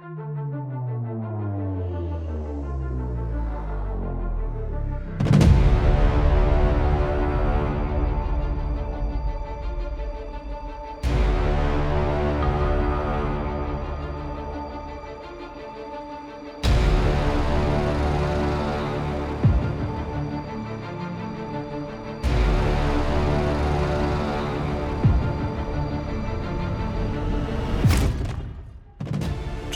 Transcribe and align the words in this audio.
Bye. 0.00 0.29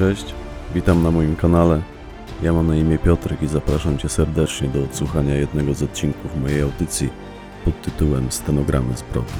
Cześć, 0.04 0.34
witam 0.74 1.02
na 1.02 1.10
moim 1.10 1.36
kanale. 1.36 1.82
Ja 2.42 2.52
mam 2.52 2.66
na 2.66 2.76
imię 2.76 2.98
Piotrek 2.98 3.42
i 3.42 3.46
zapraszam 3.46 3.98
Cię 3.98 4.08
serdecznie 4.08 4.68
do 4.68 4.84
odsłuchania 4.84 5.34
jednego 5.34 5.74
z 5.74 5.82
odcinków 5.82 6.40
mojej 6.40 6.62
audycji 6.62 7.10
pod 7.64 7.82
tytułem 7.82 8.32
Stenogramy 8.32 8.96
zbrodni. 8.96 9.32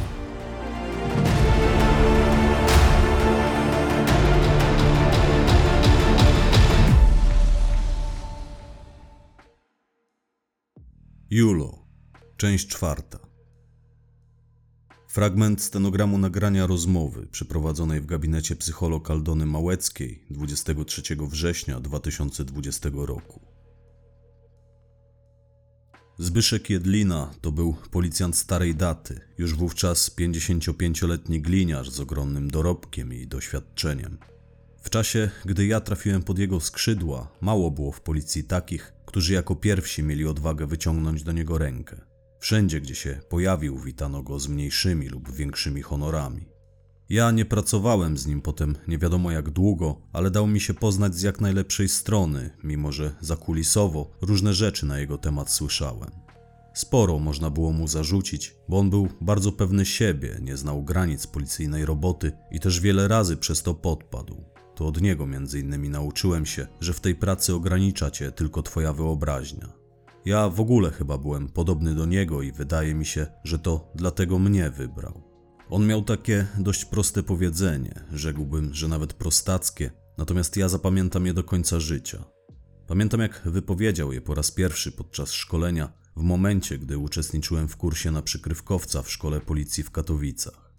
Julo, 11.30 11.78
część 12.36 12.68
czwarta. 12.68 13.23
Fragment 15.14 15.62
stenogramu 15.62 16.18
nagrania 16.18 16.66
rozmowy 16.66 17.26
przeprowadzonej 17.26 18.00
w 18.00 18.06
gabinecie 18.06 18.56
psycholog 18.56 19.10
Aldony 19.10 19.46
Małeckiej 19.46 20.24
23 20.30 21.02
września 21.30 21.80
2020 21.80 22.90
roku. 22.92 23.40
Zbyszek 26.18 26.70
Jedlina 26.70 27.34
to 27.40 27.52
był 27.52 27.76
policjant 27.90 28.36
starej 28.36 28.74
daty, 28.74 29.20
już 29.38 29.54
wówczas 29.54 30.16
55-letni 30.16 31.40
gliniarz 31.40 31.90
z 31.90 32.00
ogromnym 32.00 32.50
dorobkiem 32.50 33.14
i 33.14 33.26
doświadczeniem. 33.26 34.18
W 34.82 34.90
czasie, 34.90 35.30
gdy 35.44 35.66
ja 35.66 35.80
trafiłem 35.80 36.22
pod 36.22 36.38
jego 36.38 36.60
skrzydła, 36.60 37.28
mało 37.40 37.70
było 37.70 37.92
w 37.92 38.00
policji 38.00 38.44
takich, 38.44 38.92
którzy 39.06 39.32
jako 39.32 39.56
pierwsi 39.56 40.02
mieli 40.02 40.26
odwagę 40.26 40.66
wyciągnąć 40.66 41.22
do 41.22 41.32
niego 41.32 41.58
rękę. 41.58 42.13
Wszędzie, 42.44 42.80
gdzie 42.80 42.94
się 42.94 43.20
pojawił, 43.28 43.78
witano 43.78 44.22
go 44.22 44.40
z 44.40 44.48
mniejszymi 44.48 45.08
lub 45.08 45.32
większymi 45.32 45.82
honorami. 45.82 46.48
Ja 47.08 47.30
nie 47.30 47.44
pracowałem 47.44 48.18
z 48.18 48.26
nim 48.26 48.42
potem 48.42 48.76
nie 48.88 48.98
wiadomo 48.98 49.30
jak 49.30 49.50
długo, 49.50 50.00
ale 50.12 50.30
dał 50.30 50.46
mi 50.46 50.60
się 50.60 50.74
poznać 50.74 51.14
z 51.14 51.22
jak 51.22 51.40
najlepszej 51.40 51.88
strony, 51.88 52.50
mimo 52.64 52.92
że 52.92 53.14
zakulisowo 53.20 54.10
różne 54.20 54.54
rzeczy 54.54 54.86
na 54.86 54.98
jego 54.98 55.18
temat 55.18 55.50
słyszałem. 55.50 56.10
Sporo 56.74 57.18
można 57.18 57.50
było 57.50 57.72
mu 57.72 57.88
zarzucić, 57.88 58.56
bo 58.68 58.78
on 58.78 58.90
był 58.90 59.08
bardzo 59.20 59.52
pewny 59.52 59.86
siebie, 59.86 60.38
nie 60.42 60.56
znał 60.56 60.82
granic 60.82 61.26
policyjnej 61.26 61.86
roboty 61.86 62.32
i 62.50 62.60
też 62.60 62.80
wiele 62.80 63.08
razy 63.08 63.36
przez 63.36 63.62
to 63.62 63.74
podpadł. 63.74 64.44
To 64.74 64.86
od 64.86 65.00
niego 65.00 65.26
między 65.26 65.60
innymi 65.60 65.88
nauczyłem 65.88 66.46
się, 66.46 66.66
że 66.80 66.92
w 66.92 67.00
tej 67.00 67.14
pracy 67.14 67.54
ogranicza 67.54 68.10
cię 68.10 68.32
tylko 68.32 68.62
twoja 68.62 68.92
wyobraźnia. 68.92 69.83
Ja 70.24 70.48
w 70.48 70.60
ogóle 70.60 70.90
chyba 70.90 71.18
byłem 71.18 71.48
podobny 71.48 71.94
do 71.94 72.06
niego 72.06 72.42
i 72.42 72.52
wydaje 72.52 72.94
mi 72.94 73.06
się, 73.06 73.26
że 73.44 73.58
to 73.58 73.92
dlatego 73.94 74.38
mnie 74.38 74.70
wybrał. 74.70 75.22
On 75.70 75.86
miał 75.86 76.02
takie 76.02 76.46
dość 76.58 76.84
proste 76.84 77.22
powiedzenie, 77.22 78.04
rzekłbym, 78.12 78.74
że 78.74 78.88
nawet 78.88 79.12
prostackie, 79.12 79.90
natomiast 80.18 80.56
ja 80.56 80.68
zapamiętam 80.68 81.26
je 81.26 81.34
do 81.34 81.44
końca 81.44 81.80
życia. 81.80 82.24
Pamiętam, 82.86 83.20
jak 83.20 83.42
wypowiedział 83.44 84.12
je 84.12 84.20
po 84.20 84.34
raz 84.34 84.50
pierwszy 84.50 84.92
podczas 84.92 85.32
szkolenia, 85.32 85.92
w 86.16 86.22
momencie, 86.22 86.78
gdy 86.78 86.98
uczestniczyłem 86.98 87.68
w 87.68 87.76
kursie 87.76 88.10
na 88.10 88.22
przykrywkowca 88.22 89.02
w 89.02 89.10
szkole 89.10 89.40
policji 89.40 89.82
w 89.82 89.90
Katowicach. 89.90 90.72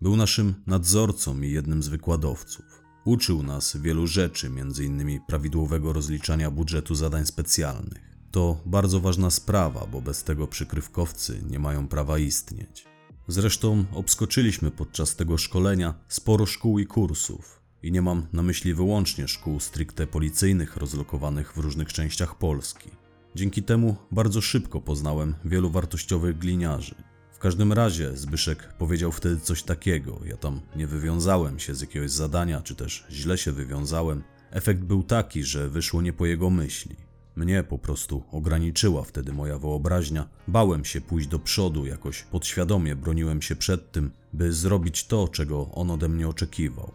Był 0.00 0.16
naszym 0.16 0.54
nadzorcą 0.66 1.40
i 1.40 1.50
jednym 1.50 1.82
z 1.82 1.88
wykładowców. 1.88 2.82
Uczył 3.04 3.42
nas 3.42 3.76
wielu 3.76 4.06
rzeczy, 4.06 4.46
m.in. 4.46 5.20
prawidłowego 5.28 5.92
rozliczania 5.92 6.50
budżetu 6.50 6.94
zadań 6.94 7.26
specjalnych. 7.26 8.07
To 8.30 8.60
bardzo 8.66 9.00
ważna 9.00 9.30
sprawa, 9.30 9.86
bo 9.92 10.00
bez 10.00 10.24
tego 10.24 10.46
przykrywkowcy 10.46 11.40
nie 11.50 11.58
mają 11.58 11.88
prawa 11.88 12.18
istnieć. 12.18 12.84
Zresztą 13.28 13.84
obskoczyliśmy 13.92 14.70
podczas 14.70 15.16
tego 15.16 15.38
szkolenia 15.38 15.94
sporo 16.08 16.46
szkół 16.46 16.78
i 16.78 16.86
kursów. 16.86 17.60
I 17.82 17.92
nie 17.92 18.02
mam 18.02 18.26
na 18.32 18.42
myśli 18.42 18.74
wyłącznie 18.74 19.28
szkół 19.28 19.60
stricte 19.60 20.06
policyjnych 20.06 20.76
rozlokowanych 20.76 21.52
w 21.52 21.58
różnych 21.58 21.92
częściach 21.92 22.34
Polski. 22.34 22.90
Dzięki 23.34 23.62
temu 23.62 23.96
bardzo 24.10 24.40
szybko 24.40 24.80
poznałem 24.80 25.34
wielu 25.44 25.70
wartościowych 25.70 26.38
gliniarzy. 26.38 26.94
W 27.32 27.38
każdym 27.38 27.72
razie 27.72 28.16
Zbyszek 28.16 28.72
powiedział 28.78 29.12
wtedy 29.12 29.40
coś 29.40 29.62
takiego. 29.62 30.20
Ja 30.24 30.36
tam 30.36 30.60
nie 30.76 30.86
wywiązałem 30.86 31.58
się 31.58 31.74
z 31.74 31.80
jakiegoś 31.80 32.10
zadania, 32.10 32.62
czy 32.62 32.74
też 32.74 33.06
źle 33.10 33.38
się 33.38 33.52
wywiązałem. 33.52 34.22
Efekt 34.50 34.80
był 34.80 35.02
taki, 35.02 35.44
że 35.44 35.68
wyszło 35.68 36.02
nie 36.02 36.12
po 36.12 36.26
jego 36.26 36.50
myśli. 36.50 37.07
Mnie 37.38 37.62
po 37.62 37.78
prostu 37.78 38.22
ograniczyła 38.32 39.02
wtedy 39.02 39.32
moja 39.32 39.58
wyobraźnia. 39.58 40.28
Bałem 40.48 40.84
się 40.84 41.00
pójść 41.00 41.28
do 41.28 41.38
przodu, 41.38 41.86
jakoś 41.86 42.22
podświadomie 42.22 42.96
broniłem 42.96 43.42
się 43.42 43.56
przed 43.56 43.92
tym, 43.92 44.10
by 44.32 44.52
zrobić 44.52 45.06
to, 45.06 45.28
czego 45.28 45.70
on 45.72 45.90
ode 45.90 46.08
mnie 46.08 46.28
oczekiwał. 46.28 46.92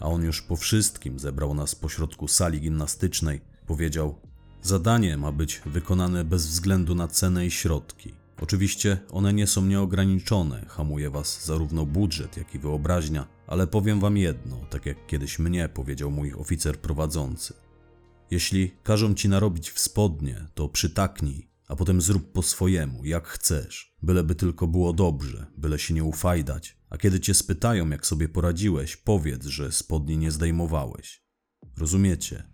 A 0.00 0.06
on 0.06 0.22
już 0.24 0.42
po 0.42 0.56
wszystkim 0.56 1.18
zebrał 1.18 1.54
nas 1.54 1.74
pośrodku 1.74 2.28
sali 2.28 2.60
gimnastycznej. 2.60 3.40
Powiedział: 3.66 4.18
Zadanie 4.62 5.16
ma 5.16 5.32
być 5.32 5.62
wykonane 5.66 6.24
bez 6.24 6.46
względu 6.46 6.94
na 6.94 7.08
cenę 7.08 7.46
i 7.46 7.50
środki. 7.50 8.14
Oczywiście 8.40 8.98
one 9.10 9.32
nie 9.32 9.46
są 9.46 9.66
nieograniczone, 9.66 10.66
hamuje 10.68 11.10
was 11.10 11.44
zarówno 11.44 11.86
budżet, 11.86 12.36
jak 12.36 12.54
i 12.54 12.58
wyobraźnia, 12.58 13.26
ale 13.46 13.66
powiem 13.66 14.00
wam 14.00 14.16
jedno, 14.16 14.56
tak 14.70 14.86
jak 14.86 15.06
kiedyś 15.06 15.38
mnie 15.38 15.68
powiedział 15.68 16.10
mój 16.10 16.32
oficer 16.32 16.78
prowadzący. 16.78 17.69
Jeśli 18.30 18.70
każą 18.82 19.14
ci 19.14 19.28
narobić 19.28 19.70
w 19.70 19.80
spodnie, 19.80 20.46
to 20.54 20.68
przytaknij, 20.68 21.50
a 21.68 21.76
potem 21.76 22.00
zrób 22.00 22.32
po 22.32 22.42
swojemu, 22.42 23.04
jak 23.04 23.28
chcesz. 23.28 23.94
Byleby 24.02 24.34
tylko 24.34 24.66
było 24.66 24.92
dobrze, 24.92 25.46
byle 25.56 25.78
się 25.78 25.94
nie 25.94 26.04
ufajdać. 26.04 26.76
A 26.90 26.98
kiedy 26.98 27.20
cię 27.20 27.34
spytają, 27.34 27.90
jak 27.90 28.06
sobie 28.06 28.28
poradziłeś, 28.28 28.96
powiedz, 28.96 29.46
że 29.46 29.72
spodni 29.72 30.18
nie 30.18 30.30
zdejmowałeś. 30.30 31.22
Rozumiecie? 31.76 32.50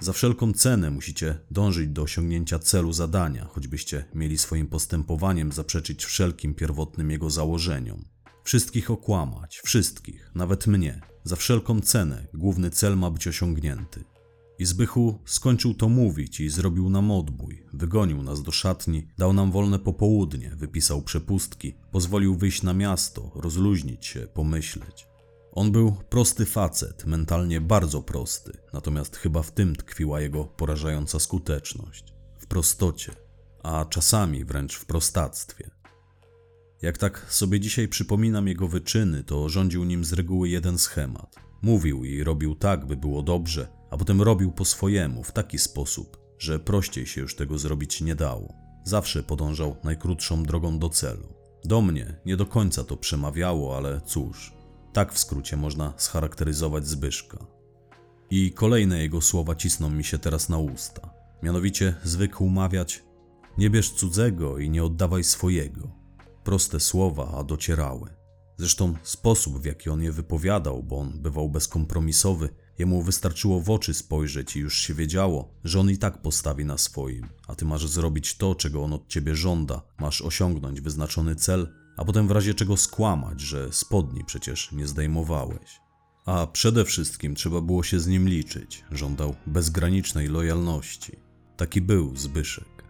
Za 0.00 0.12
wszelką 0.12 0.52
cenę 0.52 0.90
musicie 0.90 1.38
dążyć 1.50 1.88
do 1.88 2.02
osiągnięcia 2.02 2.58
celu 2.58 2.92
zadania, 2.92 3.44
choćbyście 3.44 4.04
mieli 4.14 4.38
swoim 4.38 4.66
postępowaniem 4.66 5.52
zaprzeczyć 5.52 6.04
wszelkim 6.04 6.54
pierwotnym 6.54 7.10
jego 7.10 7.30
założeniom. 7.30 8.04
Wszystkich 8.44 8.90
okłamać, 8.90 9.60
wszystkich, 9.64 10.30
nawet 10.34 10.66
mnie. 10.66 11.00
Za 11.24 11.36
wszelką 11.36 11.80
cenę 11.80 12.26
główny 12.34 12.70
cel 12.70 12.96
ma 12.96 13.10
być 13.10 13.28
osiągnięty. 13.28 14.04
I 14.58 14.64
Zbychu 14.64 15.18
skończył 15.24 15.74
to 15.74 15.88
mówić 15.88 16.40
i 16.40 16.48
zrobił 16.48 16.90
nam 16.90 17.10
odbój. 17.10 17.62
Wygonił 17.72 18.22
nas 18.22 18.42
do 18.42 18.52
szatni, 18.52 19.08
dał 19.18 19.32
nam 19.32 19.52
wolne 19.52 19.78
popołudnie, 19.78 20.50
wypisał 20.56 21.02
przepustki, 21.02 21.74
pozwolił 21.90 22.34
wyjść 22.34 22.62
na 22.62 22.74
miasto, 22.74 23.30
rozluźnić 23.34 24.06
się, 24.06 24.20
pomyśleć. 24.20 25.08
On 25.52 25.72
był 25.72 25.96
prosty 26.10 26.46
facet, 26.46 27.06
mentalnie 27.06 27.60
bardzo 27.60 28.02
prosty, 28.02 28.52
natomiast 28.72 29.16
chyba 29.16 29.42
w 29.42 29.52
tym 29.52 29.76
tkwiła 29.76 30.20
jego 30.20 30.44
porażająca 30.44 31.18
skuteczność. 31.18 32.14
W 32.38 32.46
prostocie, 32.46 33.12
a 33.62 33.84
czasami 33.84 34.44
wręcz 34.44 34.74
w 34.74 34.86
prostactwie. 34.86 35.70
Jak 36.82 36.98
tak 36.98 37.26
sobie 37.28 37.60
dzisiaj 37.60 37.88
przypominam 37.88 38.48
jego 38.48 38.68
wyczyny, 38.68 39.24
to 39.24 39.48
rządził 39.48 39.84
nim 39.84 40.04
z 40.04 40.12
reguły 40.12 40.48
jeden 40.48 40.78
schemat. 40.78 41.36
Mówił 41.62 42.04
i 42.04 42.24
robił 42.24 42.54
tak, 42.54 42.86
by 42.86 42.96
było 42.96 43.22
dobrze, 43.22 43.77
a 43.90 43.96
potem 43.96 44.22
robił 44.22 44.52
po 44.52 44.64
swojemu, 44.64 45.24
w 45.24 45.32
taki 45.32 45.58
sposób, 45.58 46.18
że 46.38 46.58
prościej 46.58 47.06
się 47.06 47.20
już 47.20 47.36
tego 47.36 47.58
zrobić 47.58 48.00
nie 48.00 48.14
dało. 48.14 48.54
Zawsze 48.84 49.22
podążał 49.22 49.76
najkrótszą 49.84 50.42
drogą 50.42 50.78
do 50.78 50.88
celu. 50.88 51.34
Do 51.64 51.80
mnie 51.80 52.20
nie 52.26 52.36
do 52.36 52.46
końca 52.46 52.84
to 52.84 52.96
przemawiało, 52.96 53.76
ale 53.76 54.00
cóż, 54.00 54.52
tak 54.92 55.12
w 55.12 55.18
skrócie 55.18 55.56
można 55.56 55.92
scharakteryzować 55.96 56.86
Zbyszka. 56.86 57.46
I 58.30 58.52
kolejne 58.52 59.02
jego 59.02 59.20
słowa 59.20 59.54
cisną 59.54 59.90
mi 59.90 60.04
się 60.04 60.18
teraz 60.18 60.48
na 60.48 60.58
usta. 60.58 61.10
Mianowicie 61.42 61.94
zwykł 62.04 62.48
mawiać: 62.48 63.04
Nie 63.58 63.70
bierz 63.70 63.90
cudzego 63.90 64.58
i 64.58 64.70
nie 64.70 64.84
oddawaj 64.84 65.24
swojego. 65.24 65.90
Proste 66.44 66.80
słowa, 66.80 67.34
a 67.38 67.44
docierały. 67.44 68.10
Zresztą 68.56 68.94
sposób, 69.02 69.58
w 69.58 69.64
jaki 69.64 69.90
on 69.90 70.02
je 70.02 70.12
wypowiadał, 70.12 70.82
bo 70.82 70.98
on 70.98 71.22
bywał 71.22 71.48
bezkompromisowy, 71.48 72.48
jemu 72.78 73.02
wystarczyło 73.02 73.60
w 73.60 73.70
oczy 73.70 73.94
spojrzeć 73.94 74.56
i 74.56 74.60
już 74.60 74.80
się 74.80 74.94
wiedziało, 74.94 75.54
że 75.64 75.80
on 75.80 75.90
i 75.90 75.98
tak 75.98 76.22
postawi 76.22 76.64
na 76.64 76.78
swoim, 76.78 77.28
a 77.48 77.54
ty 77.54 77.64
masz 77.64 77.86
zrobić 77.86 78.36
to, 78.36 78.54
czego 78.54 78.84
on 78.84 78.92
od 78.92 79.08
ciebie 79.08 79.34
żąda, 79.34 79.82
masz 80.00 80.22
osiągnąć 80.22 80.80
wyznaczony 80.80 81.36
cel, 81.36 81.74
a 81.96 82.04
potem 82.04 82.28
w 82.28 82.30
razie 82.30 82.54
czego 82.54 82.76
skłamać, 82.76 83.40
że 83.40 83.72
spodni 83.72 84.24
przecież 84.24 84.72
nie 84.72 84.86
zdejmowałeś. 84.86 85.80
A 86.26 86.46
przede 86.46 86.84
wszystkim 86.84 87.34
trzeba 87.34 87.60
było 87.60 87.82
się 87.82 88.00
z 88.00 88.06
nim 88.06 88.28
liczyć. 88.28 88.84
Żądał 88.90 89.34
bezgranicznej 89.46 90.28
lojalności. 90.28 91.16
Taki 91.56 91.80
był 91.80 92.16
Zbyszek. 92.16 92.84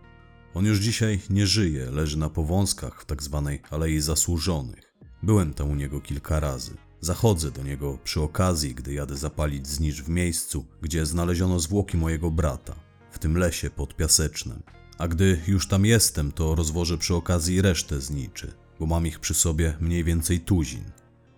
On 0.55 0.65
już 0.65 0.79
dzisiaj 0.79 1.21
nie 1.31 1.47
żyje, 1.47 1.91
leży 1.91 2.19
na 2.19 2.31
powązkach 2.31 3.03
w 3.03 3.05
tak 3.05 3.23
zwanej 3.23 3.63
Alei 3.71 4.01
Zasłużonych. 4.01 4.95
Byłem 5.23 5.55
tam 5.55 5.71
u 5.71 5.75
niego 5.75 6.01
kilka 6.01 6.41
razy. 6.41 6.88
Zachodzę 7.01 7.51
do 7.51 7.63
niego 7.63 7.99
przy 8.05 8.21
okazji, 8.21 8.75
gdy 8.75 8.93
jadę 8.93 9.17
zapalić 9.17 9.67
znicz 9.67 10.03
w 10.03 10.09
miejscu, 10.09 10.65
gdzie 10.83 11.07
znaleziono 11.07 11.61
zwłoki 11.61 11.97
mojego 11.97 12.31
brata, 12.31 12.75
w 13.11 13.19
tym 13.19 13.37
lesie 13.37 13.71
pod 13.71 13.97
Piasecznem. 13.97 14.63
A 14.99 15.09
gdy 15.09 15.41
już 15.47 15.69
tam 15.69 15.85
jestem, 15.85 16.33
to 16.33 16.55
rozwożę 16.55 16.99
przy 16.99 17.15
okazji 17.15 17.63
resztę 17.63 18.01
zniczy, 18.01 18.53
bo 18.81 18.87
mam 18.87 19.07
ich 19.07 19.21
przy 19.21 19.35
sobie 19.35 19.77
mniej 19.81 20.05
więcej 20.05 20.41
tuzin. 20.41 20.85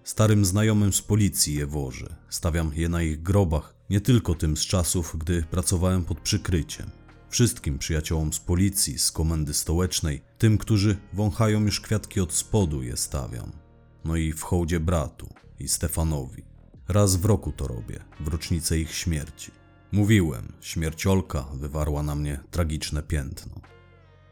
Starym 0.04 0.44
znajomym 0.44 0.92
z 0.92 1.02
policji 1.02 1.54
je 1.54 1.66
wożę. 1.66 2.16
Stawiam 2.28 2.70
je 2.74 2.88
na 2.88 3.02
ich 3.02 3.22
grobach, 3.22 3.74
nie 3.90 4.00
tylko 4.00 4.34
tym 4.34 4.56
z 4.56 4.60
czasów, 4.60 5.16
gdy 5.18 5.42
pracowałem 5.42 6.04
pod 6.04 6.20
przykryciem. 6.20 6.90
Wszystkim 7.30 7.78
przyjaciołom 7.78 8.32
z 8.32 8.38
policji, 8.40 8.98
z 8.98 9.12
komendy 9.12 9.54
stołecznej, 9.54 10.22
tym, 10.38 10.58
którzy 10.58 10.96
wąchają 11.12 11.60
już 11.60 11.80
kwiatki 11.80 12.20
od 12.20 12.32
spodu, 12.32 12.82
je 12.82 12.96
stawiam. 12.96 13.52
No 14.04 14.16
i 14.16 14.32
w 14.32 14.42
hołdzie 14.42 14.80
bratu 14.80 15.28
i 15.60 15.68
Stefanowi. 15.68 16.42
Raz 16.88 17.16
w 17.16 17.24
roku 17.24 17.52
to 17.52 17.68
robię, 17.68 18.04
w 18.20 18.28
rocznicę 18.28 18.78
ich 18.78 18.94
śmierci. 18.94 19.50
Mówiłem, 19.92 20.52
śmierciolka 20.60 21.42
wywarła 21.54 22.02
na 22.02 22.14
mnie 22.14 22.40
tragiczne 22.50 23.02
piętno. 23.02 23.60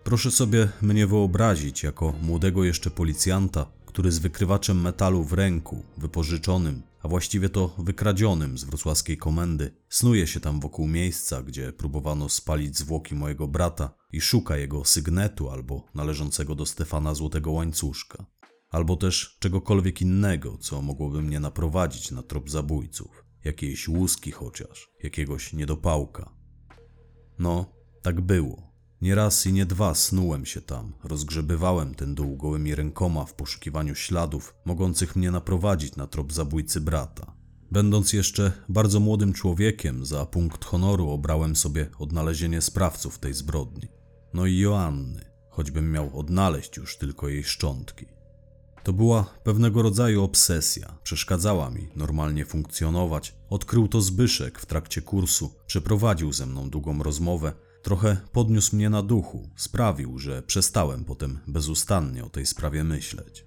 Proszę 0.05 0.31
sobie 0.31 0.69
mnie 0.83 1.07
wyobrazić 1.07 1.83
jako 1.83 2.15
młodego 2.23 2.65
jeszcze 2.65 2.91
policjanta, 2.91 3.67
który 3.87 4.13
z 4.13 4.19
wykrywaczem 4.19 4.81
metalu 4.81 5.25
w 5.25 5.33
ręku, 5.33 5.83
wypożyczonym, 5.97 6.83
a 7.03 7.09
właściwie 7.09 7.49
to 7.49 7.75
wykradzionym 7.79 8.59
z 8.59 8.65
wrocławskiej 8.65 9.17
komendy, 9.17 9.71
snuje 9.89 10.27
się 10.27 10.41
tam 10.41 10.61
wokół 10.61 10.87
miejsca, 10.87 11.43
gdzie 11.43 11.73
próbowano 11.73 12.29
spalić 12.29 12.79
zwłoki 12.79 13.15
mojego 13.15 13.49
brata 13.49 13.91
i 14.13 14.21
szuka 14.21 14.57
jego 14.57 14.85
sygnetu 14.85 15.51
albo 15.51 15.87
należącego 15.95 16.55
do 16.55 16.67
Stefana 16.67 17.15
złotego 17.15 17.51
łańcuszka, 17.51 18.25
albo 18.71 18.97
też 18.97 19.37
czegokolwiek 19.41 20.03
innego, 20.03 20.59
co 20.59 20.83
mogłoby 20.83 21.23
mnie 21.23 21.41
naprowadzić 21.41 22.11
na 22.11 22.23
trop 22.23 22.51
zabójców, 22.51 23.25
jakiejś 23.45 23.89
łuski 23.89 24.33
chociaż, 24.33 24.91
jakiegoś 25.03 25.53
niedopałka. 25.53 26.33
No, 27.39 27.73
tak 28.03 28.21
było. 28.21 28.69
Nie 29.01 29.15
raz 29.15 29.47
i 29.47 29.53
nie 29.53 29.67
dwa 29.67 29.95
snułem 29.95 30.47
się 30.47 30.61
tam, 30.61 30.93
rozgrzebywałem 31.05 31.95
ten 31.95 32.15
dół 32.15 32.37
gołymi 32.37 32.75
rękoma 32.75 33.25
w 33.25 33.35
poszukiwaniu 33.35 33.95
śladów 33.95 34.55
mogących 34.65 35.17
mnie 35.17 35.31
naprowadzić 35.31 35.97
na 35.97 36.07
trop 36.07 36.33
zabójcy 36.33 36.81
brata. 36.81 37.39
Będąc 37.71 38.13
jeszcze 38.13 38.53
bardzo 38.69 39.01
młodym 39.01 39.33
człowiekiem, 39.33 40.07
za 40.07 40.27
punkt 40.27 40.65
honoru 40.65 41.11
obrałem 41.11 41.57
sobie 41.57 41.91
odnalezienie 41.99 42.63
sprawców 42.63 43.19
tej 43.19 43.35
zbrodni. 43.35 43.89
No 44.35 44.47
i 44.47 44.59
Joanny, 44.59 45.25
choćbym 45.51 45.93
miał 45.93 46.19
odnaleźć 46.19 46.77
już 46.77 46.99
tylko 46.99 47.29
jej 47.29 47.45
szczątki. 47.45 48.07
To 48.89 48.93
była 48.93 49.25
pewnego 49.45 49.83
rodzaju 49.83 50.25
obsesja, 50.25 50.99
przeszkadzała 51.03 51.71
mi 51.71 51.89
normalnie 51.97 52.45
funkcjonować. 52.45 53.35
Odkrył 53.51 53.89
to 53.89 54.01
Zbyszek 54.01 54.59
w 54.59 54.67
trakcie 54.67 55.03
kursu, 55.03 55.55
przeprowadził 55.67 56.33
ze 56.33 56.47
mną 56.47 56.71
długą 56.71 57.03
rozmowę, 57.03 57.53
trochę 57.83 58.17
podniósł 58.33 58.77
mnie 58.77 58.91
na 58.91 59.03
duchu, 59.03 59.49
sprawił, 59.57 60.19
że 60.19 60.43
przestałem 60.43 61.05
potem 61.05 61.39
bezustannie 61.47 62.25
o 62.25 62.29
tej 62.29 62.47
sprawie 62.47 62.85
myśleć. 62.85 63.47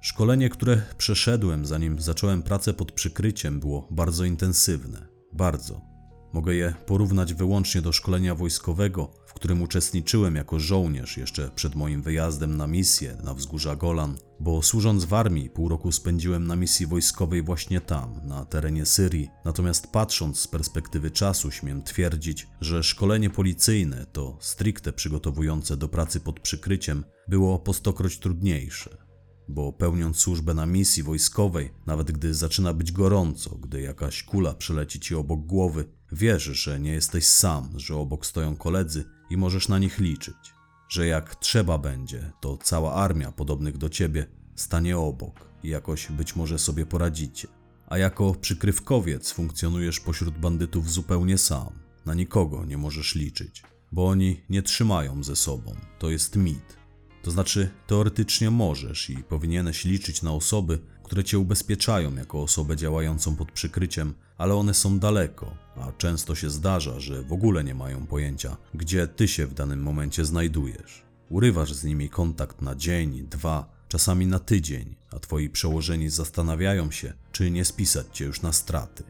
Szkolenie, 0.00 0.48
które 0.48 0.82
przeszedłem 0.98 1.66
zanim 1.66 2.00
zacząłem 2.00 2.42
pracę 2.42 2.74
pod 2.74 2.92
przykryciem, 2.92 3.60
było 3.60 3.88
bardzo 3.90 4.24
intensywne. 4.24 5.08
Bardzo. 5.32 5.97
Mogę 6.32 6.54
je 6.54 6.74
porównać 6.86 7.34
wyłącznie 7.34 7.82
do 7.82 7.92
szkolenia 7.92 8.34
wojskowego, 8.34 9.10
w 9.26 9.32
którym 9.32 9.62
uczestniczyłem 9.62 10.36
jako 10.36 10.58
żołnierz 10.60 11.16
jeszcze 11.16 11.50
przed 11.54 11.74
moim 11.74 12.02
wyjazdem 12.02 12.56
na 12.56 12.66
misję 12.66 13.16
na 13.24 13.34
wzgórza 13.34 13.76
Golan, 13.76 14.18
bo 14.40 14.62
służąc 14.62 15.04
w 15.04 15.14
armii 15.14 15.50
pół 15.50 15.68
roku 15.68 15.92
spędziłem 15.92 16.46
na 16.46 16.56
misji 16.56 16.86
wojskowej 16.86 17.42
właśnie 17.42 17.80
tam, 17.80 18.20
na 18.24 18.44
terenie 18.44 18.86
Syrii. 18.86 19.30
Natomiast 19.44 19.86
patrząc 19.86 20.40
z 20.40 20.48
perspektywy 20.48 21.10
czasu, 21.10 21.50
śmiem 21.50 21.82
twierdzić, 21.82 22.48
że 22.60 22.82
szkolenie 22.82 23.30
policyjne, 23.30 24.06
to 24.12 24.36
stricte 24.40 24.92
przygotowujące 24.92 25.76
do 25.76 25.88
pracy 25.88 26.20
pod 26.20 26.40
przykryciem, 26.40 27.04
było 27.28 27.58
po 27.58 27.72
stokroć 27.72 28.18
trudniejsze 28.18 29.08
bo 29.48 29.72
pełniąc 29.72 30.16
służbę 30.16 30.54
na 30.54 30.66
misji 30.66 31.02
wojskowej, 31.02 31.70
nawet 31.86 32.12
gdy 32.12 32.34
zaczyna 32.34 32.74
być 32.74 32.92
gorąco, 32.92 33.50
gdy 33.50 33.80
jakaś 33.80 34.22
kula 34.22 34.54
przeleci 34.54 35.00
ci 35.00 35.14
obok 35.14 35.40
głowy, 35.40 35.84
wiesz, 36.12 36.42
że 36.42 36.80
nie 36.80 36.92
jesteś 36.92 37.26
sam, 37.26 37.68
że 37.76 37.96
obok 37.96 38.26
stoją 38.26 38.56
koledzy 38.56 39.04
i 39.30 39.36
możesz 39.36 39.68
na 39.68 39.78
nich 39.78 39.98
liczyć, 39.98 40.54
że 40.88 41.06
jak 41.06 41.36
trzeba 41.36 41.78
będzie, 41.78 42.32
to 42.40 42.56
cała 42.56 42.94
armia 42.94 43.32
podobnych 43.32 43.78
do 43.78 43.88
ciebie 43.88 44.26
stanie 44.54 44.98
obok 44.98 45.48
i 45.62 45.68
jakoś 45.68 46.12
być 46.12 46.36
może 46.36 46.58
sobie 46.58 46.86
poradzicie. 46.86 47.48
A 47.86 47.98
jako 47.98 48.34
przykrywkowiec 48.34 49.32
funkcjonujesz 49.32 50.00
pośród 50.00 50.38
bandytów 50.38 50.90
zupełnie 50.90 51.38
sam, 51.38 51.70
na 52.06 52.14
nikogo 52.14 52.64
nie 52.64 52.78
możesz 52.78 53.14
liczyć, 53.14 53.62
bo 53.92 54.08
oni 54.08 54.40
nie 54.50 54.62
trzymają 54.62 55.24
ze 55.24 55.36
sobą, 55.36 55.74
to 55.98 56.10
jest 56.10 56.36
mit. 56.36 56.78
To 57.22 57.30
znaczy, 57.30 57.70
teoretycznie 57.86 58.50
możesz 58.50 59.10
i 59.10 59.16
powinieneś 59.16 59.84
liczyć 59.84 60.22
na 60.22 60.32
osoby, 60.32 60.78
które 61.02 61.24
cię 61.24 61.38
ubezpieczają 61.38 62.14
jako 62.14 62.42
osobę 62.42 62.76
działającą 62.76 63.36
pod 63.36 63.52
przykryciem, 63.52 64.14
ale 64.38 64.54
one 64.54 64.74
są 64.74 64.98
daleko, 64.98 65.56
a 65.76 65.92
często 65.92 66.34
się 66.34 66.50
zdarza, 66.50 67.00
że 67.00 67.22
w 67.22 67.32
ogóle 67.32 67.64
nie 67.64 67.74
mają 67.74 68.06
pojęcia, 68.06 68.56
gdzie 68.74 69.06
ty 69.06 69.28
się 69.28 69.46
w 69.46 69.54
danym 69.54 69.82
momencie 69.82 70.24
znajdujesz. 70.24 71.02
Urywasz 71.28 71.72
z 71.72 71.84
nimi 71.84 72.08
kontakt 72.08 72.62
na 72.62 72.74
dzień, 72.74 73.26
dwa, 73.30 73.70
czasami 73.88 74.26
na 74.26 74.38
tydzień, 74.38 74.96
a 75.10 75.18
twoi 75.18 75.50
przełożeni 75.50 76.10
zastanawiają 76.10 76.90
się, 76.90 77.12
czy 77.32 77.50
nie 77.50 77.64
spisać 77.64 78.06
cię 78.12 78.24
już 78.24 78.42
na 78.42 78.52
straty. 78.52 79.04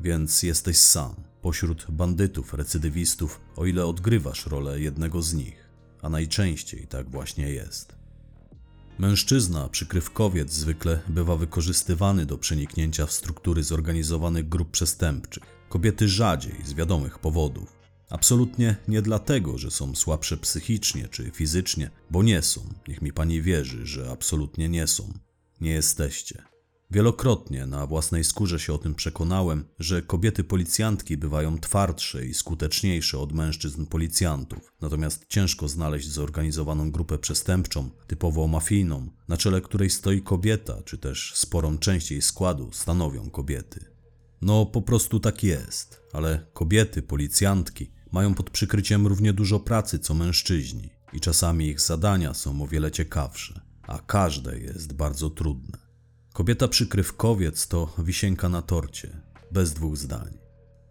Więc 0.00 0.42
jesteś 0.42 0.76
sam, 0.76 1.14
pośród 1.42 1.86
bandytów, 1.90 2.54
recydywistów, 2.54 3.40
o 3.56 3.66
ile 3.66 3.86
odgrywasz 3.86 4.46
rolę 4.46 4.80
jednego 4.80 5.22
z 5.22 5.34
nich 5.34 5.68
a 6.02 6.08
najczęściej 6.08 6.86
tak 6.86 7.10
właśnie 7.10 7.50
jest. 7.50 7.97
Mężczyzna, 8.98 9.68
przykrywkowiec, 9.68 10.52
zwykle 10.52 11.00
bywa 11.08 11.36
wykorzystywany 11.36 12.26
do 12.26 12.38
przeniknięcia 12.38 13.06
w 13.06 13.12
struktury 13.12 13.62
zorganizowanych 13.64 14.48
grup 14.48 14.70
przestępczych. 14.70 15.42
Kobiety 15.68 16.08
rzadziej, 16.08 16.54
z 16.66 16.74
wiadomych 16.74 17.18
powodów. 17.18 17.76
Absolutnie 18.10 18.76
nie 18.88 19.02
dlatego, 19.02 19.58
że 19.58 19.70
są 19.70 19.94
słabsze 19.94 20.36
psychicznie 20.36 21.08
czy 21.08 21.30
fizycznie, 21.30 21.90
bo 22.10 22.22
nie 22.22 22.42
są. 22.42 22.74
Niech 22.88 23.02
mi 23.02 23.12
pani 23.12 23.42
wierzy, 23.42 23.86
że 23.86 24.10
absolutnie 24.10 24.68
nie 24.68 24.86
są. 24.86 25.12
Nie 25.60 25.70
jesteście. 25.70 26.42
Wielokrotnie 26.90 27.66
na 27.66 27.86
własnej 27.86 28.24
skórze 28.24 28.60
się 28.60 28.72
o 28.72 28.78
tym 28.78 28.94
przekonałem, 28.94 29.64
że 29.78 30.02
kobiety 30.02 30.44
policjantki 30.44 31.16
bywają 31.16 31.58
twardsze 31.58 32.26
i 32.26 32.34
skuteczniejsze 32.34 33.18
od 33.18 33.32
mężczyzn 33.32 33.86
policjantów, 33.86 34.72
natomiast 34.80 35.26
ciężko 35.28 35.68
znaleźć 35.68 36.08
zorganizowaną 36.08 36.90
grupę 36.90 37.18
przestępczą, 37.18 37.90
typowo 38.06 38.46
mafijną, 38.46 39.10
na 39.28 39.36
czele 39.36 39.60
której 39.60 39.90
stoi 39.90 40.22
kobieta, 40.22 40.82
czy 40.84 40.98
też 40.98 41.32
sporą 41.34 41.78
część 41.78 42.10
jej 42.10 42.22
składu 42.22 42.72
stanowią 42.72 43.30
kobiety. 43.30 43.84
No 44.42 44.66
po 44.66 44.82
prostu 44.82 45.20
tak 45.20 45.42
jest, 45.42 46.02
ale 46.12 46.46
kobiety, 46.52 47.02
policjantki 47.02 47.90
mają 48.12 48.34
pod 48.34 48.50
przykryciem 48.50 49.06
równie 49.06 49.32
dużo 49.32 49.60
pracy 49.60 49.98
co 49.98 50.14
mężczyźni 50.14 50.90
i 51.12 51.20
czasami 51.20 51.66
ich 51.66 51.80
zadania 51.80 52.34
są 52.34 52.62
o 52.62 52.66
wiele 52.66 52.90
ciekawsze, 52.90 53.60
a 53.82 53.98
każde 53.98 54.58
jest 54.58 54.92
bardzo 54.92 55.30
trudne. 55.30 55.87
Kobieta 56.38 56.68
przykrywkowiec 56.68 57.68
to 57.68 57.94
wisienka 57.98 58.48
na 58.48 58.62
torcie, 58.62 59.22
bez 59.52 59.72
dwóch 59.72 59.96
zdań. 59.96 60.38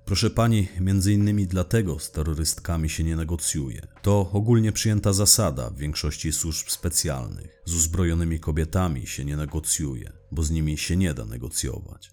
Proszę 0.05 0.29
pani, 0.29 0.67
między 0.79 1.13
innymi 1.13 1.47
dlatego 1.47 1.99
z 1.99 2.11
terrorystkami 2.11 2.89
się 2.89 3.03
nie 3.03 3.15
negocjuje. 3.15 3.87
To 4.01 4.29
ogólnie 4.33 4.71
przyjęta 4.71 5.13
zasada 5.13 5.69
w 5.69 5.77
większości 5.77 6.33
służb 6.33 6.69
specjalnych. 6.69 7.61
Z 7.65 7.75
uzbrojonymi 7.75 8.39
kobietami 8.39 9.07
się 9.07 9.25
nie 9.25 9.37
negocjuje, 9.37 10.13
bo 10.31 10.43
z 10.43 10.51
nimi 10.51 10.77
się 10.77 10.97
nie 10.97 11.13
da 11.13 11.25
negocjować. 11.25 12.11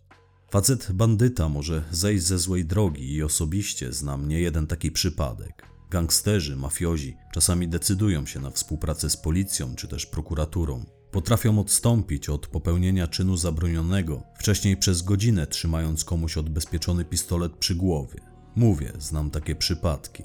Facet 0.51 0.93
bandyta 0.93 1.49
może 1.49 1.85
zejść 1.91 2.25
ze 2.25 2.39
złej 2.39 2.65
drogi 2.65 3.15
i 3.15 3.23
osobiście 3.23 3.93
znam 3.93 4.29
nie 4.29 4.41
jeden 4.41 4.67
taki 4.67 4.91
przypadek. 4.91 5.67
Gangsterzy, 5.91 6.57
mafiozi 6.57 7.17
czasami 7.33 7.69
decydują 7.69 8.27
się 8.27 8.41
na 8.41 8.51
współpracę 8.51 9.11
z 9.11 9.17
policją 9.17 9.75
czy 9.75 9.89
też 9.89 10.07
prokuraturą, 10.07 10.85
Potrafią 11.15 11.59
odstąpić 11.59 12.29
od 12.29 12.47
popełnienia 12.47 13.09
czynu 13.09 13.37
zabronionego, 13.37 14.23
wcześniej 14.39 14.77
przez 14.77 15.03
godzinę 15.03 15.47
trzymając 15.47 16.05
komuś 16.05 16.37
odbezpieczony 16.37 17.05
pistolet 17.05 17.53
przy 17.53 17.75
głowie. 17.75 18.21
Mówię, 18.57 18.93
znam 18.99 19.31
takie 19.31 19.55
przypadki. 19.57 20.23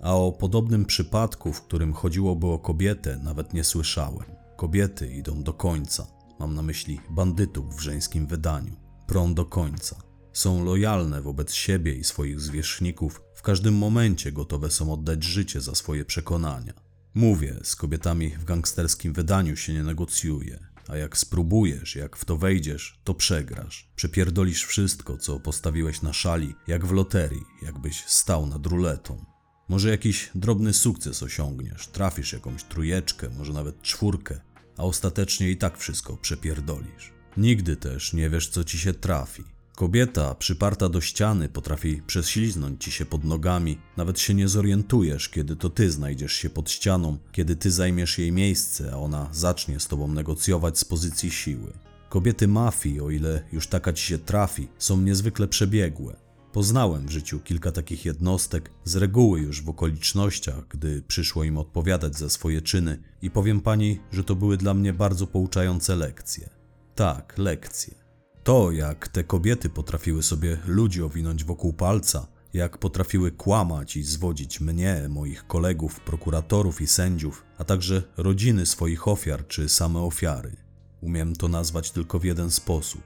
A 0.00 0.16
o 0.16 0.32
podobnym 0.32 0.84
przypadku, 0.84 1.52
w 1.52 1.62
którym 1.62 1.92
chodziłoby 1.92 2.46
o 2.46 2.58
kobietę, 2.58 3.20
nawet 3.22 3.54
nie 3.54 3.64
słyszałem. 3.64 4.26
Kobiety 4.56 5.14
idą 5.14 5.42
do 5.42 5.52
końca. 5.52 6.06
Mam 6.38 6.54
na 6.54 6.62
myśli 6.62 7.00
bandytów 7.10 7.76
w 7.76 7.80
żeńskim 7.80 8.26
wydaniu. 8.26 8.76
Prą 9.06 9.34
do 9.34 9.44
końca. 9.44 9.96
Są 10.32 10.64
lojalne 10.64 11.22
wobec 11.22 11.52
siebie 11.52 11.94
i 11.94 12.04
swoich 12.04 12.40
zwierzchników, 12.40 13.22
w 13.34 13.42
każdym 13.42 13.74
momencie 13.74 14.32
gotowe 14.32 14.70
są 14.70 14.92
oddać 14.92 15.24
życie 15.24 15.60
za 15.60 15.74
swoje 15.74 16.04
przekonania. 16.04 16.72
Mówię, 17.14 17.56
z 17.62 17.76
kobietami 17.76 18.30
w 18.30 18.44
gangsterskim 18.44 19.12
wydaniu 19.12 19.56
się 19.56 19.72
nie 19.72 19.82
negocjuje, 19.82 20.58
a 20.88 20.96
jak 20.96 21.16
spróbujesz, 21.16 21.96
jak 21.96 22.16
w 22.16 22.24
to 22.24 22.36
wejdziesz, 22.36 23.00
to 23.04 23.14
przegrasz. 23.14 23.90
Przepierdolisz 23.96 24.64
wszystko, 24.64 25.16
co 25.16 25.40
postawiłeś 25.40 26.02
na 26.02 26.12
szali, 26.12 26.54
jak 26.66 26.86
w 26.86 26.92
loterii, 26.92 27.42
jakbyś 27.62 28.04
stał 28.06 28.46
nad 28.46 28.66
ruletą. 28.66 29.24
Może 29.68 29.90
jakiś 29.90 30.30
drobny 30.34 30.72
sukces 30.72 31.22
osiągniesz, 31.22 31.86
trafisz 31.86 32.32
jakąś 32.32 32.64
trójeczkę, 32.64 33.28
może 33.38 33.52
nawet 33.52 33.82
czwórkę, 33.82 34.40
a 34.76 34.82
ostatecznie 34.82 35.50
i 35.50 35.56
tak 35.56 35.78
wszystko 35.78 36.16
przepierdolisz. 36.16 37.12
Nigdy 37.36 37.76
też 37.76 38.12
nie 38.12 38.30
wiesz, 38.30 38.48
co 38.48 38.64
ci 38.64 38.78
się 38.78 38.94
trafi. 38.94 39.44
Kobieta 39.76 40.34
przyparta 40.34 40.88
do 40.88 41.00
ściany 41.00 41.48
potrafi 41.48 42.02
prześliznąć 42.06 42.84
ci 42.84 42.90
się 42.90 43.04
pod 43.04 43.24
nogami, 43.24 43.78
nawet 43.96 44.20
się 44.20 44.34
nie 44.34 44.48
zorientujesz, 44.48 45.28
kiedy 45.28 45.56
to 45.56 45.70
ty 45.70 45.90
znajdziesz 45.90 46.32
się 46.32 46.50
pod 46.50 46.70
ścianą, 46.70 47.18
kiedy 47.32 47.56
ty 47.56 47.70
zajmiesz 47.70 48.18
jej 48.18 48.32
miejsce, 48.32 48.90
a 48.92 48.96
ona 48.96 49.28
zacznie 49.32 49.80
z 49.80 49.88
tobą 49.88 50.08
negocjować 50.08 50.78
z 50.78 50.84
pozycji 50.84 51.30
siły. 51.30 51.72
Kobiety 52.08 52.48
mafii, 52.48 53.00
o 53.00 53.10
ile 53.10 53.42
już 53.52 53.66
taka 53.66 53.92
ci 53.92 54.04
się 54.06 54.18
trafi, 54.18 54.68
są 54.78 55.00
niezwykle 55.00 55.48
przebiegłe. 55.48 56.16
Poznałem 56.52 57.06
w 57.06 57.10
życiu 57.10 57.40
kilka 57.40 57.72
takich 57.72 58.04
jednostek, 58.04 58.70
z 58.84 58.96
reguły 58.96 59.40
już 59.40 59.62
w 59.62 59.68
okolicznościach, 59.68 60.68
gdy 60.68 61.02
przyszło 61.02 61.44
im 61.44 61.58
odpowiadać 61.58 62.18
za 62.18 62.28
swoje 62.28 62.62
czyny, 62.62 62.98
i 63.22 63.30
powiem 63.30 63.60
pani, 63.60 64.00
że 64.12 64.24
to 64.24 64.34
były 64.34 64.56
dla 64.56 64.74
mnie 64.74 64.92
bardzo 64.92 65.26
pouczające 65.26 65.96
lekcje. 65.96 66.50
Tak, 66.94 67.38
lekcje. 67.38 68.01
To, 68.44 68.70
jak 68.72 69.08
te 69.08 69.24
kobiety 69.24 69.68
potrafiły 69.68 70.22
sobie 70.22 70.58
ludzi 70.66 71.02
owinąć 71.02 71.44
wokół 71.44 71.72
palca, 71.72 72.26
jak 72.52 72.78
potrafiły 72.78 73.32
kłamać 73.32 73.96
i 73.96 74.02
zwodzić 74.02 74.60
mnie, 74.60 75.06
moich 75.08 75.46
kolegów, 75.46 76.00
prokuratorów 76.00 76.80
i 76.80 76.86
sędziów, 76.86 77.44
a 77.58 77.64
także 77.64 78.02
rodziny 78.16 78.66
swoich 78.66 79.08
ofiar 79.08 79.46
czy 79.46 79.68
same 79.68 80.00
ofiary. 80.00 80.56
Umiem 81.00 81.36
to 81.36 81.48
nazwać 81.48 81.90
tylko 81.90 82.18
w 82.18 82.24
jeden 82.24 82.50
sposób. 82.50 83.02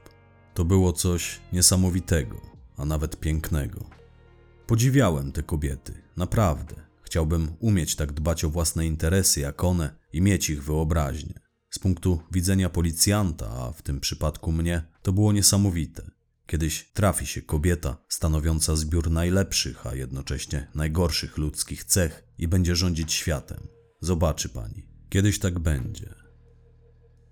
To 0.55 0.65
było 0.65 0.93
coś 0.93 1.41
niesamowitego, 1.53 2.41
a 2.77 2.85
nawet 2.85 3.21
pięknego. 3.21 3.85
Podziwiałem 4.67 5.33
te 5.33 5.43
kobiety, 5.43 6.03
naprawdę. 6.17 6.75
Chciałbym 7.03 7.49
umieć 7.61 7.97
tak 7.97 8.13
dbać 8.13 8.45
o 8.45 8.51
własne 8.51 8.87
interesy 8.87 9.41
jak 9.41 9.65
one 9.65 9.97
i 10.13 10.21
mieć 10.21 10.51
ich 10.51 10.65
wyobraźnię. 10.65 11.41
Z 11.71 11.79
punktu 11.79 12.21
widzenia 12.33 12.71
policjanta, 12.71 13.51
a 13.51 13.73
w 13.73 13.83
tym 13.83 14.01
przypadku 14.01 14.53
mnie, 14.53 14.83
to 15.07 15.13
było 15.13 15.33
niesamowite. 15.33 16.11
Kiedyś 16.47 16.91
trafi 16.93 17.27
się 17.27 17.43
kobieta 17.43 17.97
stanowiąca 18.09 18.77
zbiór 18.77 19.11
najlepszych, 19.11 19.87
a 19.87 19.95
jednocześnie 19.95 20.69
najgorszych 20.75 21.39
ludzkich 21.39 21.85
cech 21.85 22.25
i 22.39 22.49
będzie 22.49 22.77
rządzić 22.77 23.13
światem. 23.13 23.69
Zobaczy 24.01 24.49
pani, 24.49 24.89
kiedyś 25.09 25.39
tak 25.39 25.59
będzie. 25.59 26.15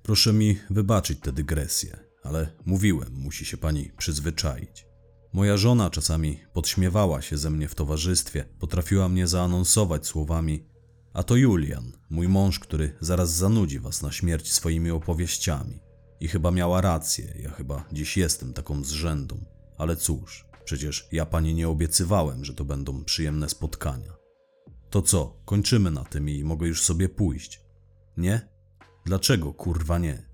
Proszę 0.02 0.32
mi 0.32 0.58
wybaczyć 0.70 1.20
tę 1.20 1.32
dygresję, 1.32 1.98
ale 2.22 2.52
mówiłem, 2.66 3.12
musi 3.12 3.44
się 3.44 3.56
pani 3.56 3.90
przyzwyczaić. 3.98 4.86
Moja 5.32 5.56
żona 5.56 5.90
czasami 5.90 6.40
podśmiewała 6.52 7.22
się 7.22 7.38
ze 7.38 7.50
mnie 7.50 7.68
w 7.68 7.74
towarzystwie, 7.74 8.44
potrafiła 8.58 9.08
mnie 9.08 9.26
zaanonsować 9.26 10.06
słowami: 10.06 10.66
A 11.12 11.22
to 11.22 11.36
Julian, 11.36 11.92
mój 12.10 12.28
mąż, 12.28 12.58
który 12.58 12.96
zaraz 13.00 13.32
zanudzi 13.36 13.80
was 13.80 14.02
na 14.02 14.12
śmierć 14.12 14.52
swoimi 14.52 14.90
opowieściami. 14.90 15.83
I 16.24 16.28
chyba 16.28 16.50
miała 16.50 16.80
rację, 16.80 17.34
ja 17.42 17.50
chyba 17.50 17.84
dziś 17.92 18.16
jestem 18.16 18.52
taką 18.52 18.84
zrzędą. 18.84 19.44
Ale 19.78 19.96
cóż, 19.96 20.46
przecież 20.64 21.08
ja 21.12 21.26
pani 21.26 21.54
nie 21.54 21.68
obiecywałem, 21.68 22.44
że 22.44 22.54
to 22.54 22.64
będą 22.64 23.04
przyjemne 23.04 23.48
spotkania. 23.48 24.12
To 24.90 25.02
co, 25.02 25.42
kończymy 25.44 25.90
na 25.90 26.04
tym 26.04 26.28
i 26.28 26.44
mogę 26.44 26.68
już 26.68 26.82
sobie 26.82 27.08
pójść? 27.08 27.62
Nie? 28.16 28.48
Dlaczego 29.06 29.52
kurwa 29.52 29.98
nie? 29.98 30.30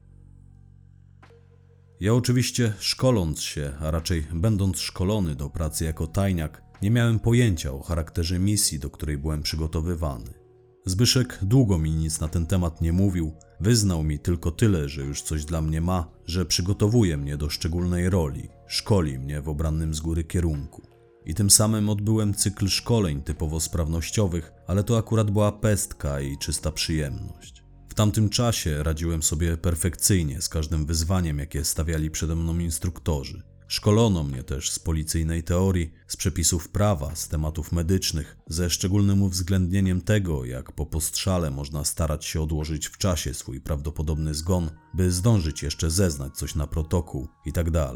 Ja 2.00 2.14
oczywiście 2.14 2.72
szkoląc 2.78 3.40
się, 3.40 3.72
a 3.80 3.90
raczej 3.90 4.26
będąc 4.32 4.78
szkolony 4.78 5.34
do 5.34 5.50
pracy 5.50 5.84
jako 5.84 6.06
tajniak, 6.06 6.62
nie 6.82 6.90
miałem 6.90 7.18
pojęcia 7.18 7.72
o 7.72 7.82
charakterze 7.82 8.38
misji, 8.38 8.78
do 8.78 8.90
której 8.90 9.18
byłem 9.18 9.42
przygotowywany. 9.42 10.39
Zbyszek 10.86 11.38
długo 11.42 11.78
mi 11.78 11.90
nic 11.90 12.20
na 12.20 12.28
ten 12.28 12.46
temat 12.46 12.80
nie 12.80 12.92
mówił, 12.92 13.32
wyznał 13.60 14.02
mi 14.02 14.18
tylko 14.18 14.50
tyle, 14.50 14.88
że 14.88 15.02
już 15.02 15.22
coś 15.22 15.44
dla 15.44 15.60
mnie 15.60 15.80
ma, 15.80 16.08
że 16.26 16.46
przygotowuje 16.46 17.16
mnie 17.16 17.36
do 17.36 17.50
szczególnej 17.50 18.10
roli, 18.10 18.48
szkoli 18.66 19.18
mnie 19.18 19.40
w 19.40 19.48
obranym 19.48 19.94
z 19.94 20.00
góry 20.00 20.24
kierunku. 20.24 20.82
I 21.24 21.34
tym 21.34 21.50
samym 21.50 21.88
odbyłem 21.88 22.34
cykl 22.34 22.68
szkoleń 22.68 23.22
typowo 23.22 23.60
sprawnościowych, 23.60 24.52
ale 24.66 24.84
to 24.84 24.98
akurat 24.98 25.30
była 25.30 25.52
pestka 25.52 26.20
i 26.20 26.38
czysta 26.38 26.72
przyjemność. 26.72 27.64
W 27.88 27.94
tamtym 27.94 28.28
czasie 28.28 28.82
radziłem 28.82 29.22
sobie 29.22 29.56
perfekcyjnie 29.56 30.42
z 30.42 30.48
każdym 30.48 30.86
wyzwaniem, 30.86 31.38
jakie 31.38 31.64
stawiali 31.64 32.10
przede 32.10 32.36
mną 32.36 32.58
instruktorzy. 32.58 33.42
Szkolono 33.70 34.24
mnie 34.24 34.42
też 34.42 34.70
z 34.70 34.78
policyjnej 34.78 35.42
teorii, 35.42 35.92
z 36.06 36.16
przepisów 36.16 36.68
prawa, 36.68 37.14
z 37.14 37.28
tematów 37.28 37.72
medycznych, 37.72 38.36
ze 38.46 38.70
szczególnym 38.70 39.22
uwzględnieniem 39.22 40.00
tego, 40.00 40.44
jak 40.44 40.72
po 40.72 40.86
postrzale 40.86 41.50
można 41.50 41.84
starać 41.84 42.24
się 42.24 42.40
odłożyć 42.40 42.86
w 42.86 42.98
czasie 42.98 43.34
swój 43.34 43.60
prawdopodobny 43.60 44.34
zgon, 44.34 44.70
by 44.94 45.10
zdążyć 45.10 45.62
jeszcze 45.62 45.90
zeznać 45.90 46.36
coś 46.36 46.54
na 46.54 46.66
protokół 46.66 47.28
itd. 47.46 47.90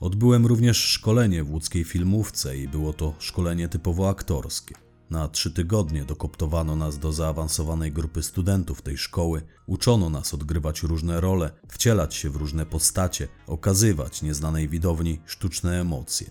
Odbyłem 0.00 0.46
również 0.46 0.76
szkolenie 0.76 1.44
w 1.44 1.50
łódzkiej 1.50 1.84
filmówce 1.84 2.56
i 2.56 2.68
było 2.68 2.92
to 2.92 3.14
szkolenie 3.18 3.68
typowo 3.68 4.08
aktorskie. 4.08 4.89
Na 5.10 5.28
trzy 5.28 5.50
tygodnie 5.50 6.04
dokoptowano 6.04 6.76
nas 6.76 6.98
do 6.98 7.12
zaawansowanej 7.12 7.92
grupy 7.92 8.22
studentów 8.22 8.82
tej 8.82 8.98
szkoły, 8.98 9.42
uczono 9.66 10.10
nas 10.10 10.34
odgrywać 10.34 10.82
różne 10.82 11.20
role, 11.20 11.50
wcielać 11.68 12.14
się 12.14 12.30
w 12.30 12.36
różne 12.36 12.66
postacie, 12.66 13.28
okazywać 13.46 14.22
nieznanej 14.22 14.68
widowni 14.68 15.20
sztuczne 15.26 15.80
emocje. 15.80 16.30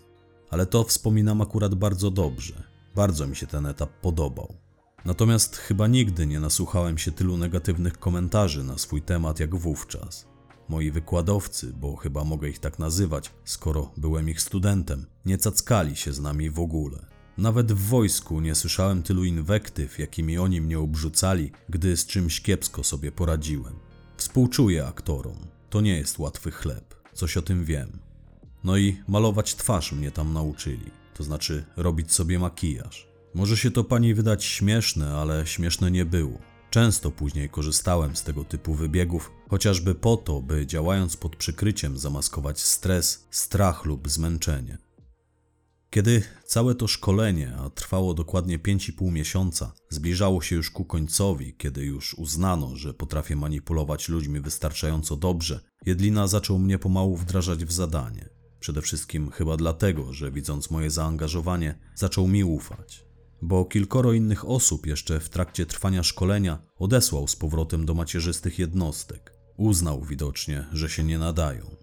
Ale 0.49 0.65
to 0.65 0.83
wspominam 0.83 1.41
akurat 1.41 1.75
bardzo 1.75 2.11
dobrze. 2.11 2.63
Bardzo 2.95 3.27
mi 3.27 3.35
się 3.35 3.47
ten 3.47 3.65
etap 3.65 3.89
podobał. 4.01 4.53
Natomiast 5.05 5.55
chyba 5.55 5.87
nigdy 5.87 6.27
nie 6.27 6.39
nasłuchałem 6.39 6.97
się 6.97 7.11
tylu 7.11 7.37
negatywnych 7.37 7.99
komentarzy 7.99 8.63
na 8.63 8.77
swój 8.77 9.01
temat 9.01 9.39
jak 9.39 9.55
wówczas. 9.55 10.25
Moi 10.69 10.91
wykładowcy, 10.91 11.73
bo 11.73 11.95
chyba 11.95 12.23
mogę 12.23 12.49
ich 12.49 12.59
tak 12.59 12.79
nazywać, 12.79 13.31
skoro 13.45 13.91
byłem 13.97 14.29
ich 14.29 14.41
studentem, 14.41 15.05
nie 15.25 15.37
cackali 15.37 15.95
się 15.95 16.13
z 16.13 16.19
nami 16.19 16.49
w 16.49 16.59
ogóle. 16.59 17.18
Nawet 17.39 17.71
w 17.71 17.87
wojsku 17.87 18.41
nie 18.41 18.55
słyszałem 18.55 19.03
tylu 19.03 19.23
inwektyw, 19.23 19.99
jakimi 19.99 20.37
oni 20.37 20.61
mnie 20.61 20.79
obrzucali, 20.79 21.51
gdy 21.69 21.97
z 21.97 22.05
czymś 22.05 22.41
kiepsko 22.41 22.83
sobie 22.83 23.11
poradziłem. 23.11 23.73
Współczuję 24.17 24.87
aktorom. 24.87 25.37
To 25.69 25.81
nie 25.81 25.97
jest 25.97 26.19
łatwy 26.19 26.51
chleb. 26.51 26.95
Coś 27.13 27.37
o 27.37 27.41
tym 27.41 27.65
wiem. 27.65 27.99
No 28.63 28.77
i 28.77 28.97
malować 29.07 29.55
twarz 29.55 29.91
mnie 29.91 30.11
tam 30.11 30.33
nauczyli. 30.33 30.91
To 31.13 31.23
znaczy 31.23 31.65
robić 31.77 32.13
sobie 32.13 32.39
makijaż. 32.39 33.07
Może 33.33 33.57
się 33.57 33.71
to 33.71 33.83
pani 33.83 34.13
wydać 34.13 34.43
śmieszne, 34.43 35.15
ale 35.15 35.47
śmieszne 35.47 35.91
nie 35.91 36.05
było. 36.05 36.39
Często 36.69 37.11
później 37.11 37.49
korzystałem 37.49 38.15
z 38.15 38.23
tego 38.23 38.43
typu 38.43 38.73
wybiegów, 38.73 39.31
chociażby 39.49 39.95
po 39.95 40.17
to, 40.17 40.41
by 40.41 40.67
działając 40.67 41.17
pod 41.17 41.35
przykryciem 41.35 41.97
zamaskować 41.97 42.61
stres, 42.61 43.27
strach 43.31 43.85
lub 43.85 44.09
zmęczenie. 44.09 44.88
Kiedy 45.89 46.23
całe 46.45 46.75
to 46.75 46.87
szkolenie, 46.87 47.55
a 47.57 47.69
trwało 47.69 48.13
dokładnie 48.13 48.59
5,5 48.59 49.11
miesiąca, 49.11 49.73
zbliżało 49.89 50.41
się 50.41 50.55
już 50.55 50.71
ku 50.71 50.85
końcowi, 50.85 51.55
kiedy 51.57 51.85
już 51.85 52.13
uznano, 52.13 52.75
że 52.75 52.93
potrafię 52.93 53.35
manipulować 53.35 54.09
ludźmi 54.09 54.39
wystarczająco 54.39 55.15
dobrze, 55.15 55.69
Jedlina 55.85 56.27
zaczął 56.27 56.59
mnie 56.59 56.79
pomału 56.79 57.17
wdrażać 57.17 57.65
w 57.65 57.71
zadanie. 57.71 58.29
Przede 58.59 58.81
wszystkim 58.81 59.31
chyba 59.31 59.57
dlatego, 59.57 60.13
że 60.13 60.31
widząc 60.31 60.71
moje 60.71 60.91
zaangażowanie, 60.91 61.79
zaczął 61.95 62.27
mi 62.27 62.43
ufać. 62.43 63.05
Bo 63.41 63.65
kilkoro 63.65 64.13
innych 64.13 64.49
osób 64.49 64.87
jeszcze 64.87 65.19
w 65.19 65.29
trakcie 65.29 65.65
trwania 65.65 66.03
szkolenia 66.03 66.59
odesłał 66.77 67.27
z 67.27 67.35
powrotem 67.35 67.85
do 67.85 67.93
macierzystych 67.93 68.59
jednostek. 68.59 69.33
Uznał 69.57 70.01
widocznie, 70.01 70.65
że 70.71 70.89
się 70.89 71.03
nie 71.03 71.19
nadają. 71.19 71.78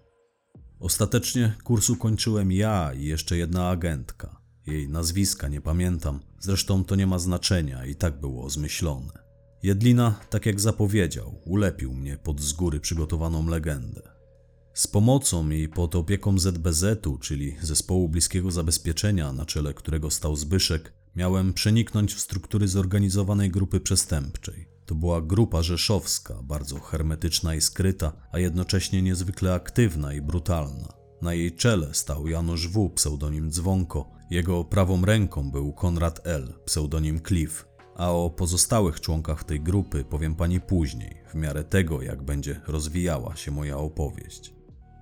Ostatecznie 0.79 1.53
kursu 1.63 1.95
kończyłem 1.95 2.51
ja 2.51 2.93
i 2.93 3.03
jeszcze 3.03 3.37
jedna 3.37 3.69
agentka. 3.69 4.41
Jej 4.67 4.89
nazwiska 4.89 5.47
nie 5.47 5.61
pamiętam, 5.61 6.19
zresztą 6.39 6.83
to 6.83 6.95
nie 6.95 7.07
ma 7.07 7.19
znaczenia 7.19 7.85
i 7.85 7.95
tak 7.95 8.19
było 8.19 8.49
zmyślone. 8.49 9.27
Jedlina, 9.63 10.19
tak 10.29 10.45
jak 10.45 10.59
zapowiedział, 10.59 11.41
ulepił 11.45 11.93
mnie 11.93 12.17
pod 12.17 12.41
z 12.41 12.53
góry 12.53 12.79
przygotowaną 12.79 13.47
legendę. 13.47 14.01
Z 14.73 14.87
pomocą 14.87 15.49
i 15.49 15.67
pod 15.67 15.95
opieką 15.95 16.39
ZBZ-u, 16.39 17.17
czyli 17.17 17.55
Zespołu 17.61 18.09
Bliskiego 18.09 18.51
Zabezpieczenia, 18.51 19.33
na 19.33 19.45
czele 19.45 19.73
którego 19.73 20.11
stał 20.11 20.35
Zbyszek, 20.35 20.93
miałem 21.15 21.53
przeniknąć 21.53 22.13
w 22.13 22.19
struktury 22.19 22.67
zorganizowanej 22.67 23.49
grupy 23.51 23.79
przestępczej. 23.79 24.76
To 24.87 24.95
była 24.95 25.21
grupa 25.21 25.63
rzeszowska, 25.63 26.35
bardzo 26.43 26.79
hermetyczna 26.79 27.55
i 27.55 27.61
skryta, 27.61 28.13
a 28.31 28.39
jednocześnie 28.39 29.01
niezwykle 29.01 29.53
aktywna 29.53 30.13
i 30.13 30.21
brutalna. 30.21 30.87
Na 31.21 31.33
jej 31.33 31.55
czele 31.55 31.93
stał 31.93 32.27
Janusz 32.27 32.67
W., 32.67 32.89
pseudonim 32.89 33.51
Dzwonko. 33.51 34.11
Jego 34.29 34.63
prawą 34.63 35.05
ręką 35.05 35.51
był 35.51 35.73
Konrad 35.73 36.27
L., 36.27 36.53
pseudonim 36.65 37.21
Cliff. 37.21 37.65
A 37.95 38.11
o 38.11 38.29
pozostałych 38.29 39.01
członkach 39.01 39.43
tej 39.43 39.61
grupy 39.61 40.03
powiem 40.03 40.35
pani 40.35 40.61
później, 40.61 41.23
w 41.29 41.35
miarę 41.35 41.63
tego, 41.63 42.01
jak 42.01 42.23
będzie 42.23 42.61
rozwijała 42.67 43.35
się 43.35 43.51
moja 43.51 43.77
opowieść. 43.77 44.53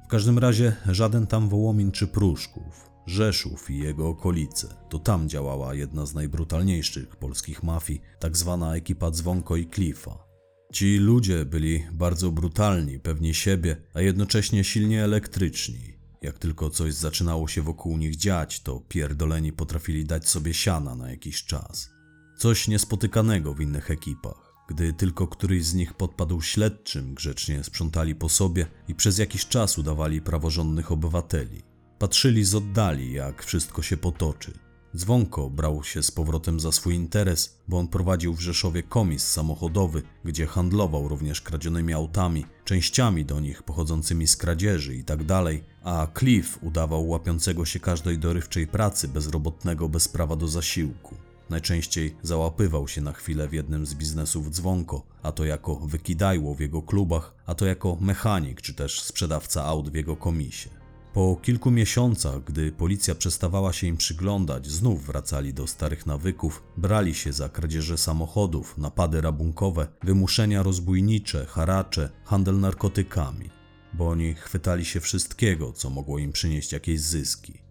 W 0.06 0.08
każdym 0.08 0.40
razie 0.40 0.76
żaden 0.90 1.28
tam 1.28 1.50
Wołomin 1.50 1.92
czy 1.92 2.08
Pruszków, 2.08 2.90
Rzeszów 3.06 3.70
i 3.70 3.78
jego 3.78 4.08
okolice. 4.08 4.76
To 4.90 5.00
tam 5.00 5.30
działała 5.30 5.74
jedna 5.74 6.06
z 6.06 6.14
najbrutalniejszych 6.14 7.16
polskich 7.16 7.64
mafii, 7.64 8.02
tak 8.20 8.38
zwana 8.38 8.76
ekipa 8.76 9.12
Dzwonko 9.12 9.56
i 9.56 9.68
Cliffa. 9.70 10.26
Ci 10.74 10.98
ludzie 10.98 11.46
byli 11.46 11.84
bardzo 11.92 12.32
brutalni, 12.32 13.00
pewni 13.00 13.34
siebie, 13.34 13.78
a 13.94 14.02
jednocześnie 14.02 14.64
silnie 14.64 15.04
elektryczni. 15.04 15.96
Jak 16.22 16.40
tylko 16.40 16.70
coś 16.70 16.94
zaczynało 16.94 17.48
się 17.48 17.62
wokół 17.62 17.98
nich 17.98 18.16
dziać, 18.16 18.62
to 18.62 18.80
pierdoleni 18.80 19.54
potrafili 19.54 20.06
dać 20.06 20.30
sobie 20.30 20.54
siana 20.54 20.96
na 20.96 21.10
jakiś 21.10 21.44
czas. 21.44 21.90
Coś 22.38 22.68
niespotykanego 22.68 23.54
w 23.54 23.62
innych 23.62 23.92
ekipach. 23.92 24.54
Gdy 24.68 24.94
tylko 24.94 25.28
któryś 25.28 25.66
z 25.66 25.74
nich 25.74 25.94
podpadł 25.94 26.42
śledczym, 26.42 27.14
grzecznie 27.14 27.64
sprzątali 27.64 28.16
po 28.16 28.30
sobie 28.30 28.66
i 28.88 28.96
przez 28.96 29.18
jakiś 29.18 29.46
czas 29.46 29.78
udawali 29.78 30.22
praworządnych 30.22 30.92
obywateli. 30.92 31.75
Patrzyli 32.06 32.46
z 32.46 32.56
oddali, 32.56 33.14
jak 33.14 33.44
wszystko 33.44 33.82
się 33.82 33.98
potoczy. 33.98 34.54
Dzwonko 34.96 35.50
brał 35.50 35.84
się 35.84 36.04
z 36.04 36.12
powrotem 36.12 36.60
za 36.60 36.72
swój 36.72 36.96
interes, 36.96 37.60
bo 37.68 37.80
on 37.80 37.88
prowadził 37.88 38.34
w 38.34 38.42
Rzeszowie 38.42 38.84
komis 38.84 39.28
samochodowy, 39.28 40.02
gdzie 40.26 40.46
handlował 40.46 41.08
również 41.08 41.42
kradzionymi 41.42 41.94
autami, 41.94 42.46
częściami 42.66 43.26
do 43.26 43.40
nich 43.40 43.64
pochodzącymi 43.64 44.28
z 44.28 44.38
kradzieży 44.38 44.96
itd., 44.96 45.44
a 45.84 46.08
Cliff 46.20 46.60
udawał 46.62 47.08
łapiącego 47.08 47.66
się 47.66 47.80
każdej 47.80 48.20
dorywczej 48.20 48.68
pracy 48.68 49.08
bezrobotnego 49.08 49.90
bez 49.90 50.08
prawa 50.08 50.36
do 50.36 50.48
zasiłku. 50.48 51.16
Najczęściej 51.50 52.16
załapywał 52.24 52.88
się 52.88 53.02
na 53.02 53.14
chwilę 53.14 53.48
w 53.48 53.54
jednym 53.54 53.86
z 53.86 53.96
biznesów 53.96 54.50
dzwonko, 54.50 55.04
a 55.24 55.32
to 55.32 55.46
jako 55.46 55.76
wykidajło 55.76 56.56
w 56.56 56.60
jego 56.60 56.82
klubach, 56.82 57.34
a 57.46 57.56
to 57.56 57.66
jako 57.66 57.98
mechanik 58.02 58.62
czy 58.62 58.74
też 58.74 59.02
sprzedawca 59.02 59.64
aut 59.64 59.90
w 59.90 59.96
jego 59.96 60.16
komisie. 60.16 60.75
Po 61.16 61.36
kilku 61.42 61.72
miesiącach, 61.72 62.44
gdy 62.44 62.72
policja 62.72 63.16
przestawała 63.16 63.74
się 63.74 63.88
im 63.88 63.98
przyglądać, 63.98 64.68
znów 64.68 65.06
wracali 65.06 65.54
do 65.54 65.68
starych 65.68 66.06
nawyków, 66.06 66.64
brali 66.78 67.16
się 67.16 67.34
za 67.34 67.50
kradzieże 67.50 67.98
samochodów, 67.98 68.78
napady 68.78 69.22
rabunkowe, 69.22 69.88
wymuszenia 70.04 70.64
rozbójnicze, 70.64 71.46
haracze, 71.46 72.10
handel 72.24 72.60
narkotykami, 72.60 73.50
bo 73.94 74.10
oni 74.10 74.34
chwytali 74.34 74.86
się 74.86 75.00
wszystkiego, 75.00 75.74
co 75.74 75.90
mogło 75.90 76.20
im 76.20 76.32
przynieść 76.32 76.72
jakieś 76.72 77.02
zyski. 77.02 77.62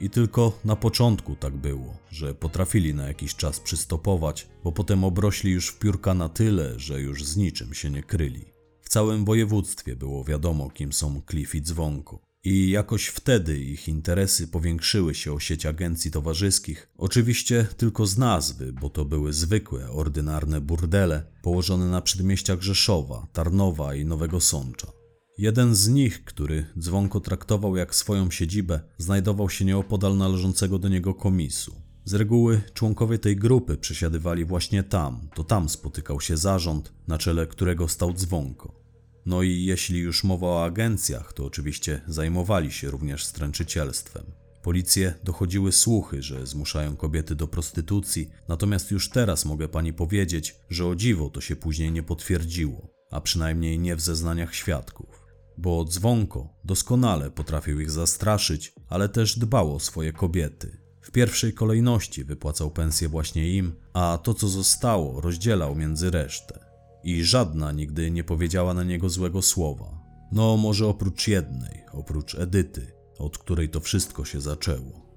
I 0.00 0.10
tylko 0.10 0.58
na 0.64 0.76
początku 0.76 1.36
tak 1.36 1.56
było, 1.56 1.96
że 2.10 2.34
potrafili 2.34 2.94
na 2.94 3.06
jakiś 3.06 3.34
czas 3.34 3.60
przystopować, 3.60 4.48
bo 4.64 4.72
potem 4.72 5.04
obrośli 5.04 5.52
już 5.52 5.68
w 5.68 5.78
piórka 5.78 6.14
na 6.14 6.28
tyle, 6.28 6.78
że 6.78 7.00
już 7.00 7.24
z 7.24 7.36
niczym 7.36 7.74
się 7.74 7.90
nie 7.90 8.02
kryli. 8.02 8.44
W 8.80 8.88
całym 8.88 9.24
województwie 9.24 9.96
było 9.96 10.24
wiadomo, 10.24 10.70
kim 10.70 10.92
są 10.92 11.22
Cliff 11.30 11.54
i 11.54 11.62
Dzwonko. 11.62 12.31
I 12.44 12.70
jakoś 12.70 13.06
wtedy 13.06 13.58
ich 13.58 13.88
interesy 13.88 14.48
powiększyły 14.48 15.14
się 15.14 15.32
o 15.32 15.40
sieć 15.40 15.66
agencji 15.66 16.10
towarzyskich, 16.10 16.88
oczywiście 16.98 17.66
tylko 17.76 18.06
z 18.06 18.18
nazwy, 18.18 18.72
bo 18.72 18.90
to 18.90 19.04
były 19.04 19.32
zwykłe, 19.32 19.90
ordynarne 19.90 20.60
burdele 20.60 21.24
położone 21.42 21.86
na 21.86 22.00
przedmieściach 22.00 22.62
Rzeszowa, 22.62 23.26
Tarnowa 23.32 23.94
i 23.94 24.04
Nowego 24.04 24.40
Sącza. 24.40 24.92
Jeden 25.38 25.74
z 25.74 25.88
nich, 25.88 26.24
który 26.24 26.66
dzwonko 26.78 27.20
traktował 27.20 27.76
jak 27.76 27.94
swoją 27.94 28.30
siedzibę, 28.30 28.80
znajdował 28.98 29.50
się 29.50 29.64
nieopodal 29.64 30.16
należącego 30.16 30.78
do 30.78 30.88
niego 30.88 31.14
komisu. 31.14 31.82
Z 32.04 32.14
reguły 32.14 32.60
członkowie 32.74 33.18
tej 33.18 33.36
grupy 33.36 33.76
przesiadywali 33.76 34.44
właśnie 34.44 34.82
tam, 34.82 35.28
to 35.34 35.44
tam 35.44 35.68
spotykał 35.68 36.20
się 36.20 36.36
zarząd, 36.36 36.92
na 37.08 37.18
czele 37.18 37.46
którego 37.46 37.88
stał 37.88 38.12
dzwonko. 38.12 38.81
No 39.26 39.42
i 39.42 39.64
jeśli 39.64 39.98
już 39.98 40.24
mowa 40.24 40.46
o 40.46 40.64
agencjach, 40.64 41.32
to 41.32 41.44
oczywiście 41.44 42.00
zajmowali 42.06 42.72
się 42.72 42.90
również 42.90 43.24
stręczycielstwem. 43.24 44.24
Policje 44.62 45.14
dochodziły 45.24 45.72
słuchy, 45.72 46.22
że 46.22 46.46
zmuszają 46.46 46.96
kobiety 46.96 47.34
do 47.34 47.48
prostytucji, 47.48 48.30
natomiast 48.48 48.90
już 48.90 49.08
teraz 49.08 49.44
mogę 49.44 49.68
pani 49.68 49.92
powiedzieć, 49.92 50.56
że 50.70 50.86
o 50.86 50.94
dziwo 50.94 51.30
to 51.30 51.40
się 51.40 51.56
później 51.56 51.92
nie 51.92 52.02
potwierdziło, 52.02 52.88
a 53.10 53.20
przynajmniej 53.20 53.78
nie 53.78 53.96
w 53.96 54.00
zeznaniach 54.00 54.54
świadków. 54.54 55.26
Bo 55.58 55.84
dzwonko 55.84 56.48
doskonale 56.64 57.30
potrafił 57.30 57.80
ich 57.80 57.90
zastraszyć, 57.90 58.72
ale 58.88 59.08
też 59.08 59.38
dbał 59.38 59.74
o 59.74 59.80
swoje 59.80 60.12
kobiety. 60.12 60.78
W 61.00 61.10
pierwszej 61.10 61.52
kolejności 61.52 62.24
wypłacał 62.24 62.70
pensję 62.70 63.08
właśnie 63.08 63.56
im, 63.56 63.72
a 63.92 64.18
to 64.22 64.34
co 64.34 64.48
zostało 64.48 65.20
rozdzielał 65.20 65.74
między 65.74 66.10
resztę 66.10 66.71
i 67.04 67.24
żadna 67.24 67.72
nigdy 67.72 68.10
nie 68.10 68.24
powiedziała 68.24 68.74
na 68.74 68.84
niego 68.84 69.08
złego 69.08 69.42
słowa. 69.42 70.02
No, 70.32 70.56
może 70.56 70.86
oprócz 70.86 71.28
jednej, 71.28 71.84
oprócz 71.92 72.34
Edyty, 72.34 72.92
od 73.18 73.38
której 73.38 73.68
to 73.68 73.80
wszystko 73.80 74.24
się 74.24 74.40
zaczęło. 74.40 75.12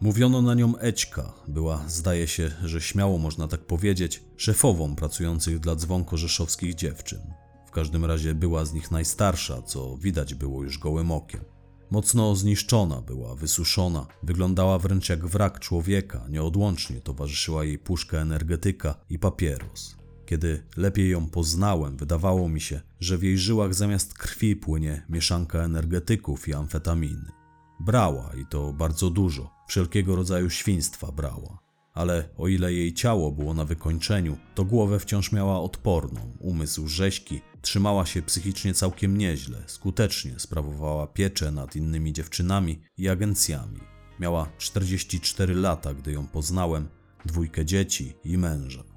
Mówiono 0.00 0.42
na 0.42 0.54
nią 0.54 0.78
Ećka, 0.78 1.32
była, 1.48 1.84
zdaje 1.88 2.26
się, 2.26 2.50
że 2.64 2.80
śmiało 2.80 3.18
można 3.18 3.48
tak 3.48 3.60
powiedzieć, 3.60 4.22
szefową 4.36 4.96
pracujących 4.96 5.60
dla 5.60 5.76
dzwonko 5.76 6.16
rzeszowskich 6.16 6.74
dziewczyn. 6.74 7.20
W 7.66 7.70
każdym 7.70 8.04
razie 8.04 8.34
była 8.34 8.64
z 8.64 8.72
nich 8.72 8.90
najstarsza, 8.90 9.62
co 9.62 9.96
widać 9.96 10.34
było 10.34 10.62
już 10.62 10.78
gołym 10.78 11.10
okiem. 11.10 11.44
Mocno 11.90 12.36
zniszczona 12.36 13.00
była, 13.00 13.34
wysuszona, 13.34 14.06
wyglądała 14.22 14.78
wręcz 14.78 15.08
jak 15.08 15.26
wrak 15.26 15.60
człowieka, 15.60 16.26
nieodłącznie 16.28 17.00
towarzyszyła 17.00 17.64
jej 17.64 17.78
puszka 17.78 18.18
energetyka 18.18 18.94
i 19.10 19.18
papieros. 19.18 20.01
Kiedy 20.26 20.62
lepiej 20.76 21.10
ją 21.10 21.30
poznałem, 21.30 21.96
wydawało 21.96 22.48
mi 22.48 22.60
się, 22.60 22.80
że 23.00 23.18
w 23.18 23.22
jej 23.22 23.38
żyłach 23.38 23.74
zamiast 23.74 24.14
krwi 24.14 24.56
płynie 24.56 25.06
mieszanka 25.08 25.58
energetyków 25.58 26.48
i 26.48 26.54
amfetaminy. 26.54 27.32
Brała 27.80 28.30
i 28.42 28.46
to 28.46 28.72
bardzo 28.72 29.10
dużo, 29.10 29.50
wszelkiego 29.68 30.16
rodzaju 30.16 30.50
świństwa 30.50 31.12
brała. 31.12 31.62
Ale 31.94 32.28
o 32.36 32.48
ile 32.48 32.72
jej 32.72 32.94
ciało 32.94 33.32
było 33.32 33.54
na 33.54 33.64
wykończeniu, 33.64 34.36
to 34.54 34.64
głowę 34.64 34.98
wciąż 34.98 35.32
miała 35.32 35.60
odporną, 35.60 36.36
umysł 36.38 36.88
rzeźki, 36.88 37.40
trzymała 37.62 38.06
się 38.06 38.22
psychicznie 38.22 38.74
całkiem 38.74 39.18
nieźle, 39.18 39.62
skutecznie 39.66 40.34
sprawowała 40.38 41.06
pieczę 41.06 41.50
nad 41.50 41.76
innymi 41.76 42.12
dziewczynami 42.12 42.80
i 42.98 43.08
agencjami. 43.08 43.80
Miała 44.20 44.48
44 44.58 45.54
lata, 45.54 45.94
gdy 45.94 46.12
ją 46.12 46.26
poznałem, 46.26 46.88
dwójkę 47.26 47.64
dzieci 47.64 48.14
i 48.24 48.38
męża. 48.38 48.91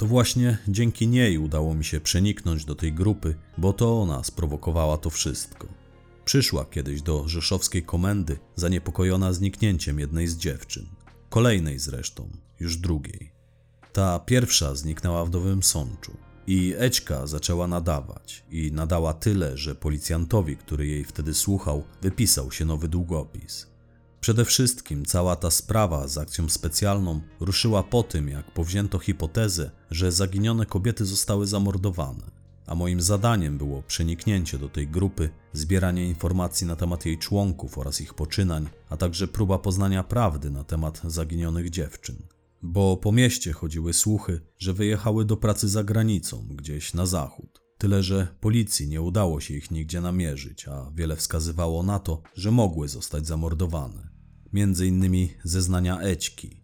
To 0.00 0.06
właśnie 0.06 0.58
dzięki 0.68 1.08
niej 1.08 1.38
udało 1.38 1.74
mi 1.74 1.84
się 1.84 2.00
przeniknąć 2.00 2.64
do 2.64 2.74
tej 2.74 2.92
grupy, 2.92 3.34
bo 3.58 3.72
to 3.72 4.00
ona 4.02 4.24
sprowokowała 4.24 4.96
to 4.98 5.10
wszystko. 5.10 5.68
Przyszła 6.24 6.64
kiedyś 6.64 7.02
do 7.02 7.28
rzeszowskiej 7.28 7.82
komendy, 7.82 8.38
zaniepokojona 8.56 9.32
zniknięciem 9.32 9.98
jednej 9.98 10.28
z 10.28 10.36
dziewczyn. 10.36 10.86
Kolejnej 11.28 11.78
zresztą, 11.78 12.28
już 12.60 12.76
drugiej. 12.76 13.32
Ta 13.92 14.20
pierwsza 14.20 14.74
zniknęła 14.74 15.24
w 15.24 15.30
Nowym 15.30 15.62
Sączu. 15.62 16.16
I 16.46 16.74
Ećka 16.78 17.26
zaczęła 17.26 17.66
nadawać. 17.66 18.44
I 18.50 18.72
nadała 18.72 19.14
tyle, 19.14 19.56
że 19.56 19.74
policjantowi, 19.74 20.56
który 20.56 20.86
jej 20.86 21.04
wtedy 21.04 21.34
słuchał, 21.34 21.84
wypisał 22.02 22.52
się 22.52 22.64
nowy 22.64 22.88
długopis. 22.88 23.69
Przede 24.20 24.44
wszystkim 24.44 25.04
cała 25.04 25.36
ta 25.36 25.50
sprawa 25.50 26.08
z 26.08 26.18
akcją 26.18 26.48
specjalną 26.48 27.20
ruszyła 27.40 27.82
po 27.82 28.02
tym, 28.02 28.28
jak 28.28 28.50
powzięto 28.50 28.98
hipotezę, 28.98 29.70
że 29.90 30.12
zaginione 30.12 30.66
kobiety 30.66 31.04
zostały 31.04 31.46
zamordowane, 31.46 32.30
a 32.66 32.74
moim 32.74 33.00
zadaniem 33.00 33.58
było 33.58 33.82
przeniknięcie 33.82 34.58
do 34.58 34.68
tej 34.68 34.88
grupy, 34.88 35.30
zbieranie 35.52 36.08
informacji 36.08 36.66
na 36.66 36.76
temat 36.76 37.06
jej 37.06 37.18
członków 37.18 37.78
oraz 37.78 38.00
ich 38.00 38.14
poczynań, 38.14 38.68
a 38.88 38.96
także 38.96 39.28
próba 39.28 39.58
poznania 39.58 40.04
prawdy 40.04 40.50
na 40.50 40.64
temat 40.64 41.00
zaginionych 41.04 41.70
dziewczyn. 41.70 42.16
Bo 42.62 42.96
po 42.96 43.12
mieście 43.12 43.52
chodziły 43.52 43.92
słuchy, 43.92 44.40
że 44.58 44.72
wyjechały 44.72 45.24
do 45.24 45.36
pracy 45.36 45.68
za 45.68 45.84
granicą, 45.84 46.46
gdzieś 46.50 46.94
na 46.94 47.06
zachód. 47.06 47.69
Tyle, 47.80 48.02
że 48.02 48.26
policji 48.40 48.88
nie 48.88 49.02
udało 49.02 49.40
się 49.40 49.54
ich 49.54 49.70
nigdzie 49.70 50.00
namierzyć, 50.00 50.68
a 50.68 50.90
wiele 50.94 51.16
wskazywało 51.16 51.82
na 51.82 51.98
to, 51.98 52.22
że 52.34 52.50
mogły 52.50 52.88
zostać 52.88 53.26
zamordowane 53.26 54.08
między 54.52 54.86
innymi 54.86 55.32
zeznania 55.44 56.00
Ećki. 56.00 56.60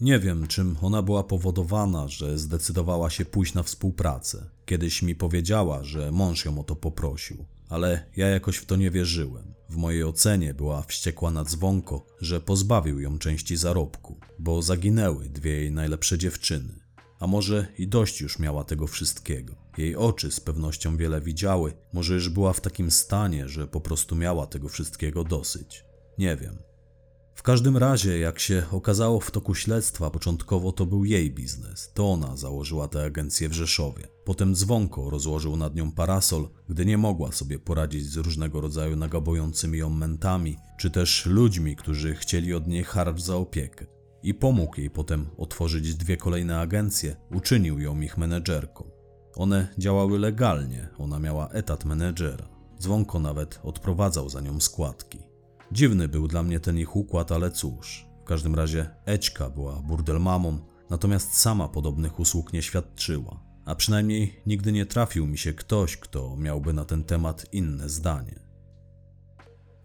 Nie 0.00 0.18
wiem, 0.18 0.46
czym 0.46 0.76
ona 0.82 1.02
była 1.02 1.24
powodowana, 1.24 2.08
że 2.08 2.38
zdecydowała 2.38 3.10
się 3.10 3.24
pójść 3.24 3.54
na 3.54 3.62
współpracę. 3.62 4.50
Kiedyś 4.66 5.02
mi 5.02 5.14
powiedziała, 5.14 5.84
że 5.84 6.12
mąż 6.12 6.44
ją 6.44 6.60
o 6.60 6.64
to 6.64 6.76
poprosił, 6.76 7.44
ale 7.68 8.06
ja 8.16 8.28
jakoś 8.28 8.56
w 8.56 8.66
to 8.66 8.76
nie 8.76 8.90
wierzyłem. 8.90 9.54
W 9.68 9.76
mojej 9.76 10.04
ocenie 10.04 10.54
była 10.54 10.82
wściekła 10.82 11.30
na 11.30 11.44
dzwonko, 11.44 12.06
że 12.20 12.40
pozbawił 12.40 13.00
ją 13.00 13.18
części 13.18 13.56
zarobku, 13.56 14.20
bo 14.38 14.62
zaginęły 14.62 15.28
dwie 15.28 15.50
jej 15.50 15.72
najlepsze 15.72 16.18
dziewczyny. 16.18 16.80
A 17.20 17.26
może 17.26 17.66
i 17.78 17.88
dość 17.88 18.20
już 18.20 18.38
miała 18.38 18.64
tego 18.64 18.86
wszystkiego. 18.86 19.65
Jej 19.78 19.96
oczy 19.96 20.30
z 20.30 20.40
pewnością 20.40 20.96
wiele 20.96 21.20
widziały, 21.20 21.72
może 21.92 22.14
już 22.14 22.28
była 22.28 22.52
w 22.52 22.60
takim 22.60 22.90
stanie, 22.90 23.48
że 23.48 23.66
po 23.66 23.80
prostu 23.80 24.16
miała 24.16 24.46
tego 24.46 24.68
wszystkiego 24.68 25.24
dosyć. 25.24 25.84
Nie 26.18 26.36
wiem. 26.36 26.58
W 27.34 27.42
każdym 27.42 27.76
razie, 27.76 28.18
jak 28.18 28.38
się 28.38 28.62
okazało 28.70 29.20
w 29.20 29.30
toku 29.30 29.54
śledztwa, 29.54 30.10
początkowo 30.10 30.72
to 30.72 30.86
był 30.86 31.04
jej 31.04 31.30
biznes. 31.30 31.90
To 31.94 32.12
ona 32.12 32.36
założyła 32.36 32.88
tę 32.88 33.04
agencję 33.04 33.48
w 33.48 33.52
Rzeszowie. 33.52 34.08
Potem 34.24 34.54
dzwonko 34.54 35.10
rozłożył 35.10 35.56
nad 35.56 35.74
nią 35.74 35.92
parasol, 35.92 36.48
gdy 36.68 36.86
nie 36.86 36.98
mogła 36.98 37.32
sobie 37.32 37.58
poradzić 37.58 38.06
z 38.06 38.16
różnego 38.16 38.60
rodzaju 38.60 38.96
nagabującymi 38.96 39.78
ją 39.78 39.90
mentami, 39.90 40.56
czy 40.78 40.90
też 40.90 41.26
ludźmi, 41.26 41.76
którzy 41.76 42.14
chcieli 42.14 42.54
od 42.54 42.66
niej 42.66 42.84
haracz 42.84 43.20
za 43.20 43.36
opiekę. 43.36 43.86
I 44.22 44.34
pomógł 44.34 44.80
jej 44.80 44.90
potem 44.90 45.26
otworzyć 45.36 45.94
dwie 45.94 46.16
kolejne 46.16 46.60
agencje, 46.60 47.16
uczynił 47.30 47.80
ją 47.80 48.00
ich 48.00 48.18
menedżerką. 48.18 48.95
One 49.36 49.68
działały 49.78 50.18
legalnie, 50.18 50.88
ona 50.98 51.18
miała 51.18 51.48
etat 51.48 51.84
menedżera. 51.84 52.48
Dzwonko 52.80 53.18
nawet 53.18 53.60
odprowadzał 53.62 54.28
za 54.28 54.40
nią 54.40 54.60
składki. 54.60 55.18
Dziwny 55.72 56.08
był 56.08 56.28
dla 56.28 56.42
mnie 56.42 56.60
ten 56.60 56.78
ich 56.78 56.96
układ, 56.96 57.32
ale 57.32 57.50
cóż. 57.50 58.06
W 58.22 58.24
każdym 58.24 58.54
razie 58.54 58.90
Ećka 59.06 59.50
była 59.50 59.82
burdelmamą, 59.82 60.58
natomiast 60.90 61.34
sama 61.34 61.68
podobnych 61.68 62.20
usług 62.20 62.52
nie 62.52 62.62
świadczyła. 62.62 63.40
A 63.64 63.74
przynajmniej 63.74 64.40
nigdy 64.46 64.72
nie 64.72 64.86
trafił 64.86 65.26
mi 65.26 65.38
się 65.38 65.52
ktoś, 65.52 65.96
kto 65.96 66.36
miałby 66.36 66.72
na 66.72 66.84
ten 66.84 67.04
temat 67.04 67.46
inne 67.52 67.88
zdanie. 67.88 68.45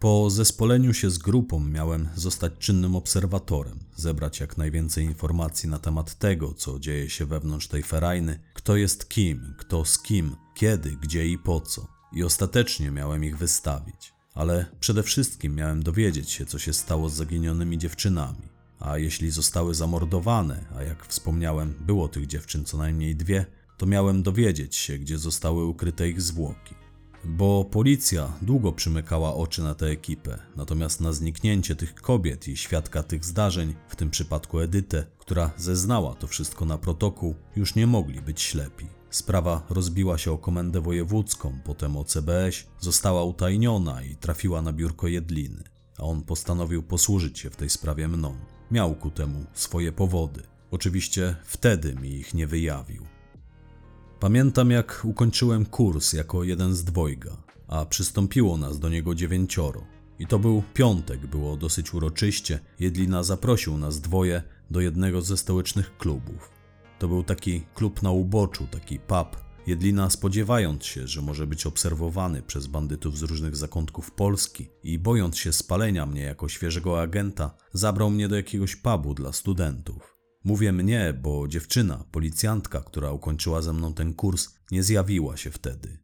Po 0.02 0.30
zespoleniu 0.30 0.94
się 0.94 1.10
z 1.10 1.18
grupą 1.18 1.60
miałem 1.60 2.08
zostać 2.14 2.52
czynnym 2.58 2.96
obserwatorem, 2.96 3.78
zebrać 3.96 4.40
jak 4.40 4.58
najwięcej 4.58 5.04
informacji 5.04 5.68
na 5.68 5.78
temat 5.78 6.18
tego, 6.18 6.54
co 6.54 6.78
dzieje 6.78 7.10
się 7.10 7.26
wewnątrz 7.26 7.68
tej 7.68 7.82
ferajny, 7.82 8.40
kto 8.54 8.76
jest 8.76 9.08
kim, 9.08 9.54
kto 9.58 9.84
z 9.84 9.98
kim, 9.98 10.36
kiedy, 10.54 10.96
gdzie 11.02 11.26
i 11.26 11.38
po 11.38 11.60
co. 11.60 11.86
I 12.12 12.24
ostatecznie 12.24 12.90
miałem 12.90 13.24
ich 13.24 13.38
wystawić. 13.38 14.12
Ale 14.34 14.66
przede 14.80 15.02
wszystkim 15.02 15.54
miałem 15.54 15.82
dowiedzieć 15.82 16.30
się, 16.30 16.46
co 16.46 16.58
się 16.58 16.72
stało 16.72 17.08
z 17.08 17.14
zaginionymi 17.14 17.78
dziewczynami. 17.78 18.48
A 18.80 18.98
jeśli 18.98 19.30
zostały 19.30 19.74
zamordowane, 19.74 20.64
a 20.76 20.82
jak 20.82 21.06
wspomniałem, 21.06 21.74
było 21.80 22.08
tych 22.08 22.26
dziewczyn 22.26 22.64
co 22.64 22.78
najmniej 22.78 23.16
dwie, 23.16 23.46
to 23.78 23.86
miałem 23.86 24.22
dowiedzieć 24.22 24.76
się, 24.76 24.98
gdzie 24.98 25.18
zostały 25.18 25.64
ukryte 25.64 26.08
ich 26.08 26.22
zwłoki. 26.22 26.81
Bo 27.24 27.64
policja 27.64 28.32
długo 28.42 28.72
przymykała 28.72 29.34
oczy 29.34 29.62
na 29.62 29.74
tę 29.74 29.86
ekipę, 29.86 30.38
natomiast 30.56 31.00
na 31.00 31.12
zniknięcie 31.12 31.76
tych 31.76 31.94
kobiet 31.94 32.48
i 32.48 32.56
świadka 32.56 33.02
tych 33.02 33.24
zdarzeń, 33.24 33.74
w 33.88 33.96
tym 33.96 34.10
przypadku 34.10 34.60
Edytę, 34.60 35.04
która 35.18 35.50
zeznała 35.56 36.14
to 36.14 36.26
wszystko 36.26 36.64
na 36.64 36.78
protokół, 36.78 37.34
już 37.56 37.74
nie 37.74 37.86
mogli 37.86 38.22
być 38.22 38.42
ślepi. 38.42 38.86
Sprawa 39.10 39.66
rozbiła 39.70 40.18
się 40.18 40.32
o 40.32 40.38
komendę 40.38 40.80
wojewódzką, 40.80 41.58
potem 41.64 41.96
o 41.96 42.04
CBS, 42.04 42.54
została 42.80 43.24
utajniona 43.24 44.02
i 44.02 44.16
trafiła 44.16 44.62
na 44.62 44.72
biurko 44.72 45.08
Jedliny, 45.08 45.64
a 45.98 46.02
on 46.02 46.22
postanowił 46.22 46.82
posłużyć 46.82 47.38
się 47.38 47.50
w 47.50 47.56
tej 47.56 47.70
sprawie 47.70 48.08
mną. 48.08 48.34
Miał 48.70 48.94
ku 48.94 49.10
temu 49.10 49.44
swoje 49.52 49.92
powody. 49.92 50.42
Oczywiście 50.70 51.36
wtedy 51.44 51.94
mi 51.94 52.08
ich 52.08 52.34
nie 52.34 52.46
wyjawił. 52.46 53.06
Pamiętam, 54.22 54.70
jak 54.70 55.00
ukończyłem 55.04 55.66
kurs 55.66 56.12
jako 56.12 56.44
jeden 56.44 56.74
z 56.74 56.84
dwojga, 56.84 57.36
a 57.68 57.84
przystąpiło 57.84 58.56
nas 58.56 58.78
do 58.78 58.88
niego 58.88 59.14
dziewięcioro. 59.14 59.84
I 60.18 60.26
to 60.26 60.38
był 60.38 60.62
piątek, 60.74 61.26
było 61.26 61.56
dosyć 61.56 61.94
uroczyście. 61.94 62.60
Jedlina 62.80 63.22
zaprosił 63.22 63.78
nas 63.78 64.00
dwoje 64.00 64.42
do 64.70 64.80
jednego 64.80 65.22
ze 65.22 65.36
stołecznych 65.36 65.96
klubów. 65.96 66.50
To 66.98 67.08
był 67.08 67.22
taki 67.22 67.62
klub 67.74 68.02
na 68.02 68.10
uboczu, 68.10 68.66
taki 68.70 68.98
pub. 68.98 69.36
Jedlina, 69.66 70.10
spodziewając 70.10 70.84
się, 70.84 71.06
że 71.06 71.22
może 71.22 71.46
być 71.46 71.66
obserwowany 71.66 72.42
przez 72.42 72.66
bandytów 72.66 73.18
z 73.18 73.22
różnych 73.22 73.56
zakątków 73.56 74.10
Polski 74.10 74.68
i 74.84 74.98
bojąc 74.98 75.38
się 75.38 75.52
spalenia 75.52 76.06
mnie 76.06 76.22
jako 76.22 76.48
świeżego 76.48 77.00
agenta, 77.00 77.54
zabrał 77.72 78.10
mnie 78.10 78.28
do 78.28 78.36
jakiegoś 78.36 78.76
pubu 78.76 79.14
dla 79.14 79.32
studentów. 79.32 80.11
Mówię 80.44 80.72
mnie, 80.72 81.14
bo 81.22 81.48
dziewczyna, 81.48 82.04
policjantka, 82.10 82.80
która 82.80 83.12
ukończyła 83.12 83.62
ze 83.62 83.72
mną 83.72 83.94
ten 83.94 84.14
kurs, 84.14 84.48
nie 84.70 84.82
zjawiła 84.82 85.36
się 85.36 85.50
wtedy. 85.50 85.98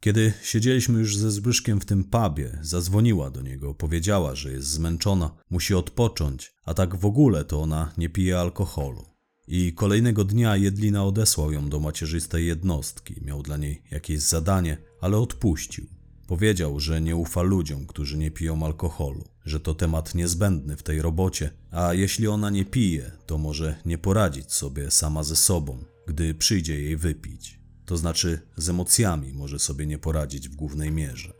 Kiedy 0.00 0.32
siedzieliśmy 0.42 0.98
już 0.98 1.16
ze 1.16 1.30
Zbyszkiem 1.30 1.80
w 1.80 1.84
tym 1.84 2.04
pubie, 2.04 2.58
zadzwoniła 2.62 3.30
do 3.30 3.42
niego, 3.42 3.74
powiedziała, 3.74 4.34
że 4.34 4.52
jest 4.52 4.68
zmęczona, 4.68 5.36
musi 5.50 5.74
odpocząć, 5.74 6.54
a 6.64 6.74
tak 6.74 6.96
w 6.96 7.04
ogóle 7.04 7.44
to 7.44 7.62
ona 7.62 7.92
nie 7.98 8.08
pije 8.08 8.40
alkoholu. 8.40 9.04
I 9.48 9.72
kolejnego 9.72 10.24
dnia 10.24 10.56
Jedlina 10.56 11.04
odesłał 11.04 11.52
ją 11.52 11.68
do 11.68 11.80
macierzystej 11.80 12.46
jednostki, 12.46 13.14
miał 13.24 13.42
dla 13.42 13.56
niej 13.56 13.82
jakieś 13.90 14.20
zadanie, 14.20 14.78
ale 15.00 15.18
odpuścił. 15.18 15.86
Powiedział, 16.26 16.80
że 16.80 17.00
nie 17.00 17.16
ufa 17.16 17.42
ludziom, 17.42 17.86
którzy 17.86 18.18
nie 18.18 18.30
piją 18.30 18.64
alkoholu, 18.64 19.24
że 19.46 19.60
to 19.60 19.74
temat 19.74 20.14
niezbędny 20.14 20.76
w 20.76 20.82
tej 20.82 21.02
robocie, 21.02 21.50
a 21.70 21.94
jeśli 21.94 22.28
ona 22.28 22.50
nie 22.50 22.64
pije, 22.64 23.12
to 23.26 23.38
może 23.38 23.76
nie 23.84 23.98
poradzić 23.98 24.52
sobie 24.52 24.90
sama 24.90 25.22
ze 25.22 25.36
sobą, 25.36 25.84
gdy 26.06 26.34
przyjdzie 26.34 26.80
jej 26.80 26.96
wypić. 26.96 27.60
To 27.84 27.96
znaczy, 27.96 28.40
z 28.56 28.68
emocjami 28.68 29.32
może 29.32 29.58
sobie 29.58 29.86
nie 29.86 29.98
poradzić 29.98 30.48
w 30.48 30.56
głównej 30.56 30.92
mierze. 30.92 31.32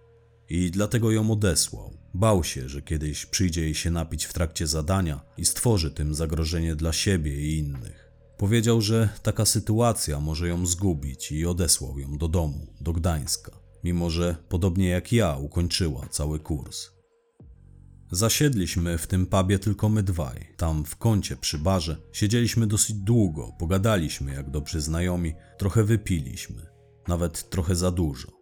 I 0.49 0.71
dlatego 0.71 1.11
ją 1.11 1.31
odesłał. 1.31 1.99
Bał 2.15 2.45
się, 2.45 2.69
że 2.69 2.83
kiedyś 2.83 3.27
przyjdzie 3.27 3.63
jej 3.63 3.75
się 3.75 3.91
napić 3.91 4.25
w 4.25 4.33
trakcie 4.33 4.67
zadania 4.67 5.21
i 5.39 5.45
stworzy 5.45 5.91
tym 5.91 6.15
zagrożenie 6.15 6.77
dla 6.77 6.93
siebie 6.93 7.41
i 7.41 7.59
innych. 7.59 8.13
Powiedział, 8.39 8.81
że 8.81 9.09
taka 9.23 9.45
sytuacja 9.45 10.21
może 10.21 10.49
ją 10.49 10.67
zgubić 10.67 11.33
i 11.33 11.47
odesłał 11.47 11.99
ją 11.99 12.19
do 12.19 12.29
domu, 12.29 12.67
do 12.81 12.93
Gdańska 12.93 13.67
mimo 13.87 14.11
że 14.11 14.37
podobnie 14.49 14.89
jak 14.89 15.13
ja 15.13 15.37
ukończyła 15.37 16.07
cały 16.11 16.41
kurs. 16.41 16.91
Zasiedliśmy 18.11 18.99
w 18.99 19.07
tym 19.07 19.27
pubie 19.27 19.59
tylko 19.59 19.89
my 19.89 20.03
dwaj. 20.03 20.47
Tam 20.57 20.85
w 20.85 20.97
kącie 20.97 21.37
przy 21.37 21.59
barze 21.59 21.97
siedzieliśmy 22.13 22.67
dosyć 22.67 22.97
długo, 22.97 23.53
pogadaliśmy 23.59 24.35
jak 24.35 24.51
dobrzy 24.51 24.81
znajomi, 24.81 25.35
trochę 25.59 25.85
wypiliśmy, 25.85 26.67
nawet 27.09 27.51
trochę 27.51 27.77
za 27.77 27.91
dużo. 27.91 28.37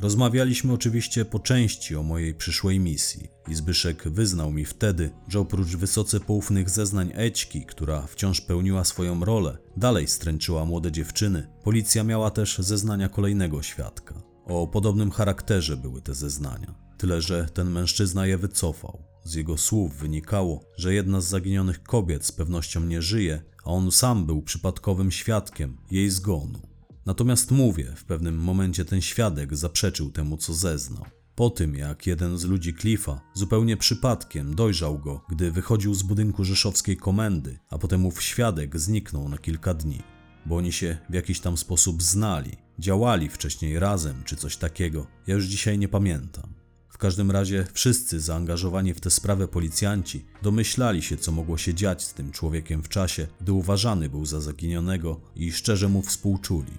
Rozmawialiśmy 0.00 0.72
oczywiście 0.72 1.24
po 1.24 1.38
części 1.38 1.96
o 1.96 2.02
mojej 2.02 2.34
przyszłej 2.34 2.80
misji 2.80 3.28
i 3.48 3.54
Zbyszek 3.54 4.08
wyznał 4.08 4.52
mi 4.52 4.64
wtedy, 4.64 5.10
że 5.28 5.40
oprócz 5.40 5.76
wysoce 5.76 6.20
poufnych 6.20 6.70
zeznań 6.70 7.12
Ećki, 7.14 7.66
która 7.66 8.06
wciąż 8.06 8.40
pełniła 8.40 8.84
swoją 8.84 9.24
rolę, 9.24 9.58
dalej 9.76 10.08
stręczyła 10.08 10.64
młode 10.64 10.92
dziewczyny, 10.92 11.46
policja 11.64 12.04
miała 12.04 12.30
też 12.30 12.58
zeznania 12.58 13.08
kolejnego 13.08 13.62
świadka. 13.62 14.22
O 14.44 14.66
podobnym 14.66 15.10
charakterze 15.10 15.76
były 15.76 16.02
te 16.02 16.14
zeznania. 16.14 16.83
Tyle, 16.98 17.20
że 17.20 17.48
ten 17.54 17.70
mężczyzna 17.70 18.26
je 18.26 18.38
wycofał. 18.38 19.02
Z 19.24 19.34
jego 19.34 19.58
słów 19.58 19.96
wynikało, 19.96 20.64
że 20.76 20.94
jedna 20.94 21.20
z 21.20 21.28
zaginionych 21.28 21.82
kobiet 21.82 22.26
z 22.26 22.32
pewnością 22.32 22.80
nie 22.80 23.02
żyje, 23.02 23.42
a 23.64 23.70
on 23.70 23.92
sam 23.92 24.26
był 24.26 24.42
przypadkowym 24.42 25.10
świadkiem 25.10 25.76
jej 25.90 26.10
zgonu. 26.10 26.60
Natomiast 27.06 27.50
mówię, 27.50 27.92
w 27.96 28.04
pewnym 28.04 28.38
momencie 28.38 28.84
ten 28.84 29.00
świadek 29.00 29.56
zaprzeczył 29.56 30.10
temu, 30.10 30.36
co 30.36 30.54
zeznał. 30.54 31.04
Po 31.34 31.50
tym, 31.50 31.74
jak 31.74 32.06
jeden 32.06 32.38
z 32.38 32.44
ludzi 32.44 32.74
Cliffa 32.74 33.20
zupełnie 33.34 33.76
przypadkiem 33.76 34.54
dojrzał 34.54 34.98
go, 34.98 35.24
gdy 35.28 35.50
wychodził 35.50 35.94
z 35.94 36.02
budynku 36.02 36.44
rzeszowskiej 36.44 36.96
komendy, 36.96 37.58
a 37.70 37.78
potem 37.78 38.06
ów 38.06 38.22
świadek 38.22 38.78
zniknął 38.78 39.28
na 39.28 39.38
kilka 39.38 39.74
dni, 39.74 40.02
bo 40.46 40.56
oni 40.56 40.72
się 40.72 40.98
w 41.10 41.14
jakiś 41.14 41.40
tam 41.40 41.56
sposób 41.56 42.02
znali 42.02 42.56
działali 42.78 43.28
wcześniej 43.28 43.78
razem 43.78 44.22
czy 44.24 44.36
coś 44.36 44.56
takiego. 44.56 45.06
Ja 45.26 45.34
już 45.34 45.44
dzisiaj 45.44 45.78
nie 45.78 45.88
pamiętam. 45.88 46.63
Każdym 47.04 47.30
razie 47.30 47.66
wszyscy 47.72 48.20
zaangażowani 48.20 48.94
w 48.94 49.00
tę 49.00 49.10
sprawę 49.10 49.48
policjanci 49.48 50.24
domyślali 50.42 51.02
się, 51.02 51.16
co 51.16 51.32
mogło 51.32 51.58
się 51.58 51.74
dziać 51.74 52.02
z 52.02 52.14
tym 52.14 52.32
człowiekiem 52.32 52.82
w 52.82 52.88
czasie, 52.88 53.26
gdy 53.40 53.52
uważany 53.52 54.08
był 54.08 54.26
za 54.26 54.40
zaginionego 54.40 55.20
i 55.36 55.52
szczerze 55.52 55.88
mu 55.88 56.02
współczuli. 56.02 56.72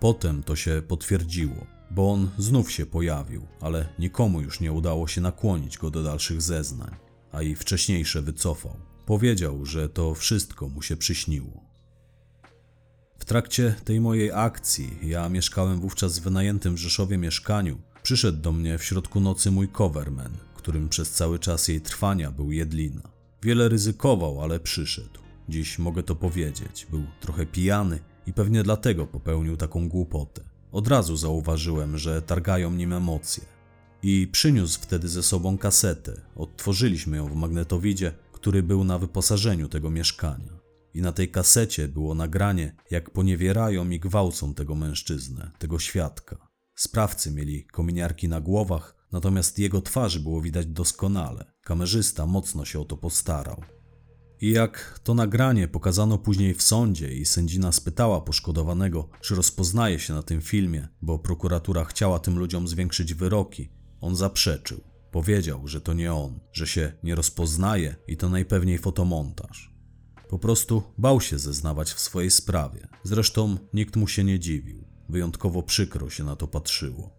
Potem 0.00 0.42
to 0.42 0.56
się 0.56 0.82
potwierdziło, 0.88 1.66
bo 1.90 2.12
on 2.12 2.30
znów 2.38 2.72
się 2.72 2.86
pojawił, 2.86 3.46
ale 3.60 3.88
nikomu 3.98 4.40
już 4.40 4.60
nie 4.60 4.72
udało 4.72 5.08
się 5.08 5.20
nakłonić 5.20 5.78
go 5.78 5.90
do 5.90 6.02
dalszych 6.02 6.42
zeznań, 6.42 6.94
a 7.32 7.42
i 7.42 7.54
wcześniejsze 7.54 8.22
wycofał. 8.22 8.76
Powiedział, 9.06 9.66
że 9.66 9.88
to 9.88 10.14
wszystko 10.14 10.68
mu 10.68 10.82
się 10.82 10.96
przyśniło. 10.96 11.64
W 13.18 13.24
trakcie 13.24 13.74
tej 13.84 14.00
mojej 14.00 14.32
akcji, 14.32 14.98
ja 15.02 15.28
mieszkałem 15.28 15.80
wówczas 15.80 16.18
w 16.18 16.22
wynajętym 16.22 16.74
w 16.74 16.78
Rzeszowie 16.78 17.18
mieszkaniu, 17.18 17.78
przyszedł 18.02 18.38
do 18.38 18.52
mnie 18.52 18.78
w 18.78 18.84
środku 18.84 19.20
nocy 19.20 19.50
mój 19.50 19.68
coverman, 19.68 20.32
którym 20.54 20.88
przez 20.88 21.10
cały 21.10 21.38
czas 21.38 21.68
jej 21.68 21.80
trwania 21.80 22.30
był 22.30 22.52
Jedlina. 22.52 23.02
Wiele 23.42 23.68
ryzykował, 23.68 24.42
ale 24.42 24.60
przyszedł. 24.60 25.20
Dziś 25.48 25.78
mogę 25.78 26.02
to 26.02 26.14
powiedzieć, 26.14 26.86
był 26.90 27.02
trochę 27.20 27.46
pijany 27.46 27.98
i 28.26 28.32
pewnie 28.32 28.62
dlatego 28.62 29.06
popełnił 29.06 29.56
taką 29.56 29.88
głupotę. 29.88 30.42
Od 30.72 30.88
razu 30.88 31.16
zauważyłem, 31.16 31.98
że 31.98 32.22
targają 32.22 32.70
nim 32.70 32.92
emocje. 32.92 33.44
I 34.02 34.28
przyniósł 34.32 34.80
wtedy 34.80 35.08
ze 35.08 35.22
sobą 35.22 35.58
kasetę. 35.58 36.20
Odtworzyliśmy 36.36 37.16
ją 37.16 37.28
w 37.28 37.34
magnetowidzie, 37.34 38.12
który 38.32 38.62
był 38.62 38.84
na 38.84 38.98
wyposażeniu 38.98 39.68
tego 39.68 39.90
mieszkania. 39.90 40.52
I 40.94 41.02
na 41.02 41.12
tej 41.12 41.28
kasecie 41.28 41.88
było 41.88 42.14
nagranie, 42.14 42.74
jak 42.90 43.10
poniewierają 43.10 43.90
i 43.90 44.00
gwałcą 44.00 44.54
tego 44.54 44.74
mężczyznę, 44.74 45.50
tego 45.58 45.78
świadka. 45.78 46.51
Sprawcy 46.74 47.30
mieli 47.30 47.64
kominiarki 47.64 48.28
na 48.28 48.40
głowach, 48.40 48.96
natomiast 49.12 49.58
jego 49.58 49.82
twarz 49.82 50.18
było 50.18 50.40
widać 50.40 50.66
doskonale. 50.66 51.52
Kamerzysta 51.64 52.26
mocno 52.26 52.64
się 52.64 52.80
o 52.80 52.84
to 52.84 52.96
postarał. 52.96 53.62
I 54.40 54.50
jak 54.50 55.00
to 55.02 55.14
nagranie 55.14 55.68
pokazano 55.68 56.18
później 56.18 56.54
w 56.54 56.62
sądzie 56.62 57.14
i 57.14 57.24
sędzina 57.24 57.72
spytała 57.72 58.20
poszkodowanego, 58.20 59.08
czy 59.20 59.34
rozpoznaje 59.34 59.98
się 59.98 60.14
na 60.14 60.22
tym 60.22 60.40
filmie, 60.40 60.88
bo 61.02 61.18
prokuratura 61.18 61.84
chciała 61.84 62.18
tym 62.18 62.38
ludziom 62.38 62.68
zwiększyć 62.68 63.14
wyroki, 63.14 63.68
on 64.00 64.16
zaprzeczył. 64.16 64.80
Powiedział, 65.10 65.68
że 65.68 65.80
to 65.80 65.92
nie 65.92 66.14
on, 66.14 66.40
że 66.52 66.66
się 66.66 66.92
nie 67.02 67.14
rozpoznaje 67.14 67.96
i 68.06 68.16
to 68.16 68.28
najpewniej 68.28 68.78
fotomontaż. 68.78 69.74
Po 70.28 70.38
prostu 70.38 70.82
bał 70.98 71.20
się 71.20 71.38
zeznawać 71.38 71.92
w 71.92 72.00
swojej 72.00 72.30
sprawie. 72.30 72.88
Zresztą 73.02 73.56
nikt 73.74 73.96
mu 73.96 74.08
się 74.08 74.24
nie 74.24 74.38
dziwił. 74.38 74.91
Wyjątkowo 75.12 75.62
przykro 75.62 76.10
się 76.10 76.24
na 76.24 76.36
to 76.36 76.48
patrzyło. 76.48 77.10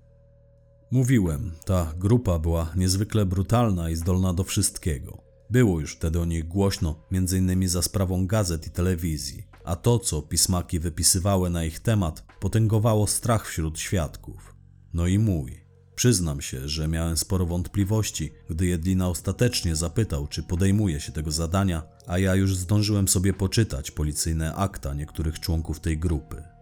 Mówiłem, 0.92 1.52
ta 1.66 1.94
grupa 1.98 2.40
była 2.40 2.72
niezwykle 2.76 3.26
brutalna 3.26 3.90
i 3.90 3.96
zdolna 3.96 4.34
do 4.34 4.44
wszystkiego. 4.44 5.24
Było 5.50 5.80
już 5.80 5.96
wtedy 5.96 6.20
o 6.20 6.26
nich 6.26 6.48
głośno, 6.48 6.96
m.in. 7.12 7.70
za 7.70 7.82
sprawą 7.82 8.28
gazet 8.28 8.68
i 8.68 8.70
telewizji, 8.70 9.48
a 9.66 9.76
to, 9.76 10.00
co 10.00 10.22
pismaki 10.22 10.80
wypisywały 10.80 11.50
na 11.50 11.64
ich 11.64 11.80
temat, 11.80 12.26
potęgowało 12.40 13.08
strach 13.08 13.48
wśród 13.48 13.80
świadków. 13.80 14.56
No 14.94 15.08
i 15.08 15.20
mój. 15.20 15.64
Przyznam 15.96 16.42
się, 16.42 16.68
że 16.70 16.88
miałem 16.88 17.18
sporo 17.18 17.46
wątpliwości, 17.46 18.32
gdy 18.50 18.66
Jedlina 18.66 19.10
ostatecznie 19.10 19.76
zapytał, 19.76 20.28
czy 20.28 20.44
podejmuje 20.44 21.00
się 21.00 21.12
tego 21.12 21.32
zadania, 21.32 21.84
a 22.08 22.18
ja 22.20 22.36
już 22.36 22.58
zdążyłem 22.58 23.08
sobie 23.08 23.34
poczytać 23.34 23.92
policyjne 23.92 24.56
akta 24.56 24.94
niektórych 24.94 25.40
członków 25.40 25.80
tej 25.80 25.98
grupy. 25.98 26.53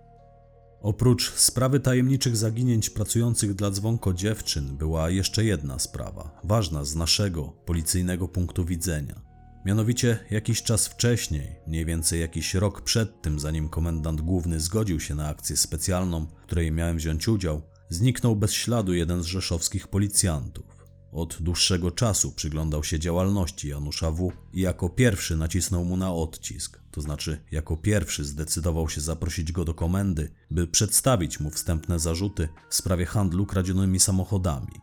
Oprócz 0.82 1.34
sprawy 1.34 1.80
tajemniczych 1.80 2.38
zaginięć 2.38 2.90
pracujących 2.90 3.54
dla 3.54 3.72
dzwonko 3.72 4.14
dziewczyn 4.14 4.78
była 4.78 5.10
jeszcze 5.10 5.44
jedna 5.44 5.80
sprawa, 5.80 6.40
ważna 6.44 6.86
z 6.86 6.96
naszego 6.96 7.44
policyjnego 7.44 8.28
punktu 8.28 8.66
widzenia. 8.66 9.22
Mianowicie 9.66 10.20
jakiś 10.32 10.64
czas 10.64 10.88
wcześniej, 10.88 11.56
mniej 11.68 11.86
więcej 11.86 12.22
jakiś 12.22 12.54
rok 12.54 12.82
przed 12.82 13.22
tym, 13.22 13.40
zanim 13.40 13.70
komendant 13.70 14.22
główny 14.22 14.60
zgodził 14.60 15.00
się 15.00 15.16
na 15.16 15.28
akcję 15.28 15.58
specjalną, 15.58 16.26
w 16.26 16.46
której 16.46 16.72
miałem 16.72 16.98
wziąć 16.98 17.28
udział, 17.28 17.62
zniknął 17.90 18.36
bez 18.36 18.54
śladu 18.54 18.94
jeden 18.94 19.24
z 19.24 19.26
rzeszowskich 19.26 19.88
policjantów. 19.88 20.66
Od 21.12 21.38
dłuższego 21.42 21.92
czasu 21.92 22.32
przyglądał 22.32 22.84
się 22.84 23.00
działalności 23.00 23.68
Janusza 23.68 24.12
W. 24.12 24.32
i 24.54 24.62
jako 24.62 24.90
pierwszy 24.90 25.38
nacisnął 25.38 25.86
mu 25.86 25.98
na 25.98 26.14
odcisk, 26.14 26.81
to 26.92 27.02
znaczy 27.02 27.42
jako 27.52 27.78
pierwszy 27.78 28.26
zdecydował 28.26 28.90
się 28.90 29.02
zaprosić 29.02 29.52
go 29.52 29.66
do 29.66 29.74
komendy, 29.74 30.32
by 30.52 30.68
przedstawić 30.68 31.40
mu 31.40 31.50
wstępne 31.50 32.00
zarzuty 32.00 32.50
w 32.70 32.76
sprawie 32.76 33.06
handlu 33.06 33.46
kradzionymi 33.46 34.00
samochodami. 34.00 34.82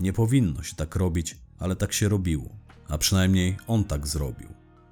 Nie 0.00 0.12
powinno 0.12 0.62
się 0.62 0.76
tak 0.76 0.96
robić, 0.96 1.38
ale 1.58 1.76
tak 1.76 1.92
się 1.92 2.08
robiło, 2.08 2.56
a 2.88 2.98
przynajmniej 2.98 3.56
on 3.66 3.84
tak 3.84 4.06
zrobił, 4.06 4.48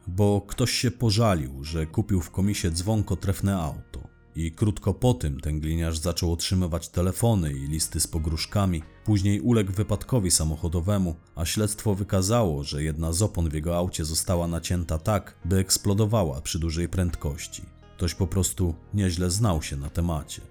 bo 0.07 0.41
ktoś 0.41 0.71
się 0.71 0.91
pożalił, 0.91 1.65
że 1.65 1.87
kupił 1.87 2.21
w 2.21 2.31
komisie 2.31 2.71
dzwonko 2.71 3.17
trefne 3.17 3.57
auto. 3.59 3.90
I 4.37 4.53
krótko 4.53 4.95
po 4.95 5.15
tym 5.15 5.41
ten 5.41 5.61
gliniarz 5.61 5.99
zaczął 5.99 6.33
otrzymywać 6.33 6.89
telefony 6.89 7.53
i 7.53 7.69
listy 7.69 8.01
z 8.01 8.07
pogróżkami. 8.07 8.83
Później 9.05 9.41
uległ 9.41 9.73
wypadkowi 9.73 10.31
samochodowemu, 10.31 11.17
a 11.35 11.45
śledztwo 11.45 11.95
wykazało, 11.95 12.65
że 12.65 12.83
jedna 12.83 13.13
z 13.13 13.23
opon 13.23 13.49
w 13.49 13.53
jego 13.55 13.77
aucie 13.77 14.05
została 14.05 14.49
nacięta 14.49 14.99
tak, 14.99 15.37
by 15.45 15.57
eksplodowała 15.57 16.41
przy 16.41 16.59
dużej 16.59 16.89
prędkości. 16.89 17.63
Ktoś 17.97 18.15
po 18.15 18.27
prostu 18.27 18.75
nieźle 18.95 19.31
znał 19.31 19.63
się 19.63 19.77
na 19.77 19.91
temacie. 19.91 20.43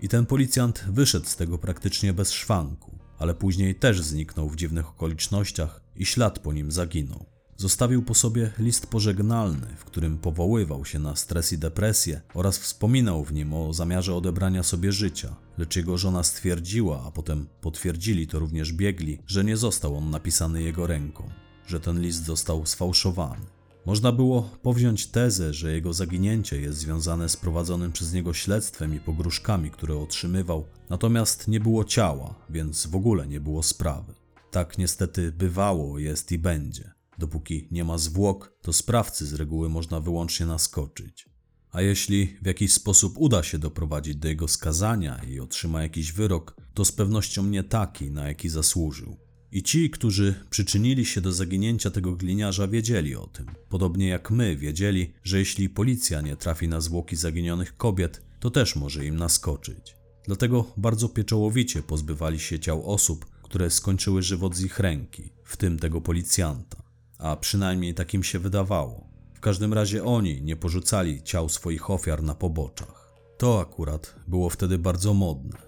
I 0.00 0.08
ten 0.08 0.26
policjant 0.26 0.84
wyszedł 0.88 1.26
z 1.26 1.36
tego 1.36 1.58
praktycznie 1.58 2.12
bez 2.12 2.32
szwanku, 2.32 2.98
ale 3.18 3.34
później 3.34 3.74
też 3.74 4.00
zniknął 4.02 4.48
w 4.48 4.56
dziwnych 4.56 4.88
okolicznościach 4.88 5.80
i 5.96 6.06
ślad 6.06 6.38
po 6.38 6.52
nim 6.52 6.72
zaginął. 6.72 7.35
Zostawił 7.58 8.02
po 8.02 8.14
sobie 8.14 8.50
list 8.58 8.86
pożegnalny, 8.86 9.66
w 9.76 9.84
którym 9.84 10.18
powoływał 10.18 10.84
się 10.84 10.98
na 10.98 11.16
stres 11.16 11.52
i 11.52 11.58
depresję 11.58 12.20
oraz 12.34 12.58
wspominał 12.58 13.24
w 13.24 13.32
nim 13.32 13.54
o 13.54 13.72
zamiarze 13.72 14.14
odebrania 14.14 14.62
sobie 14.62 14.92
życia, 14.92 15.36
lecz 15.58 15.76
jego 15.76 15.98
żona 15.98 16.22
stwierdziła, 16.22 17.04
a 17.06 17.10
potem 17.10 17.46
potwierdzili 17.60 18.26
to 18.26 18.38
również 18.38 18.72
biegli, 18.72 19.18
że 19.26 19.44
nie 19.44 19.56
został 19.56 19.96
on 19.96 20.10
napisany 20.10 20.62
jego 20.62 20.86
ręką, 20.86 21.30
że 21.66 21.80
ten 21.80 22.00
list 22.00 22.24
został 22.24 22.66
sfałszowany. 22.66 23.46
Można 23.86 24.12
było 24.12 24.42
powziąć 24.62 25.06
tezę, 25.06 25.54
że 25.54 25.72
jego 25.72 25.92
zaginięcie 25.92 26.60
jest 26.60 26.78
związane 26.78 27.28
z 27.28 27.36
prowadzonym 27.36 27.92
przez 27.92 28.12
niego 28.12 28.34
śledztwem 28.34 28.94
i 28.94 29.00
pogróżkami, 29.00 29.70
które 29.70 29.96
otrzymywał, 29.96 30.64
natomiast 30.90 31.48
nie 31.48 31.60
było 31.60 31.84
ciała, 31.84 32.34
więc 32.50 32.86
w 32.86 32.96
ogóle 32.96 33.26
nie 33.26 33.40
było 33.40 33.62
sprawy. 33.62 34.14
Tak 34.50 34.78
niestety 34.78 35.32
bywało, 35.32 35.98
jest 35.98 36.32
i 36.32 36.38
będzie. 36.38 36.95
Dopóki 37.18 37.68
nie 37.70 37.84
ma 37.84 37.98
zwłok, 37.98 38.52
to 38.62 38.72
sprawcy 38.72 39.26
z 39.26 39.34
reguły 39.34 39.68
można 39.68 40.00
wyłącznie 40.00 40.46
naskoczyć. 40.46 41.28
A 41.72 41.82
jeśli 41.82 42.36
w 42.42 42.46
jakiś 42.46 42.72
sposób 42.72 43.14
uda 43.16 43.42
się 43.42 43.58
doprowadzić 43.58 44.16
do 44.16 44.28
jego 44.28 44.48
skazania 44.48 45.20
i 45.28 45.40
otrzyma 45.40 45.82
jakiś 45.82 46.12
wyrok, 46.12 46.56
to 46.74 46.84
z 46.84 46.92
pewnością 46.92 47.46
nie 47.46 47.64
taki, 47.64 48.10
na 48.10 48.28
jaki 48.28 48.48
zasłużył. 48.48 49.16
I 49.52 49.62
ci, 49.62 49.90
którzy 49.90 50.34
przyczynili 50.50 51.04
się 51.06 51.20
do 51.20 51.32
zaginięcia 51.32 51.90
tego 51.90 52.12
gliniarza, 52.12 52.68
wiedzieli 52.68 53.16
o 53.16 53.26
tym. 53.26 53.46
Podobnie 53.68 54.08
jak 54.08 54.30
my 54.30 54.56
wiedzieli, 54.56 55.12
że 55.22 55.38
jeśli 55.38 55.68
policja 55.68 56.20
nie 56.20 56.36
trafi 56.36 56.68
na 56.68 56.80
zwłoki 56.80 57.16
zaginionych 57.16 57.76
kobiet, 57.76 58.22
to 58.40 58.50
też 58.50 58.76
może 58.76 59.06
im 59.06 59.16
naskoczyć. 59.16 59.96
Dlatego 60.24 60.72
bardzo 60.76 61.08
pieczołowicie 61.08 61.82
pozbywali 61.82 62.38
się 62.38 62.58
ciał 62.58 62.90
osób, 62.90 63.26
które 63.42 63.70
skończyły 63.70 64.22
żywot 64.22 64.56
z 64.56 64.60
ich 64.60 64.78
ręki, 64.78 65.32
w 65.44 65.56
tym 65.56 65.78
tego 65.78 66.00
policjanta 66.00 66.85
a 67.18 67.36
przynajmniej 67.36 67.94
takim 67.94 68.22
się 68.22 68.38
wydawało. 68.38 69.08
W 69.34 69.40
każdym 69.40 69.74
razie 69.74 70.04
oni 70.04 70.42
nie 70.42 70.56
porzucali 70.56 71.22
ciał 71.22 71.48
swoich 71.48 71.90
ofiar 71.90 72.22
na 72.22 72.34
poboczach. 72.34 73.12
To 73.38 73.60
akurat 73.60 74.14
było 74.28 74.50
wtedy 74.50 74.78
bardzo 74.78 75.14
modne. 75.14 75.58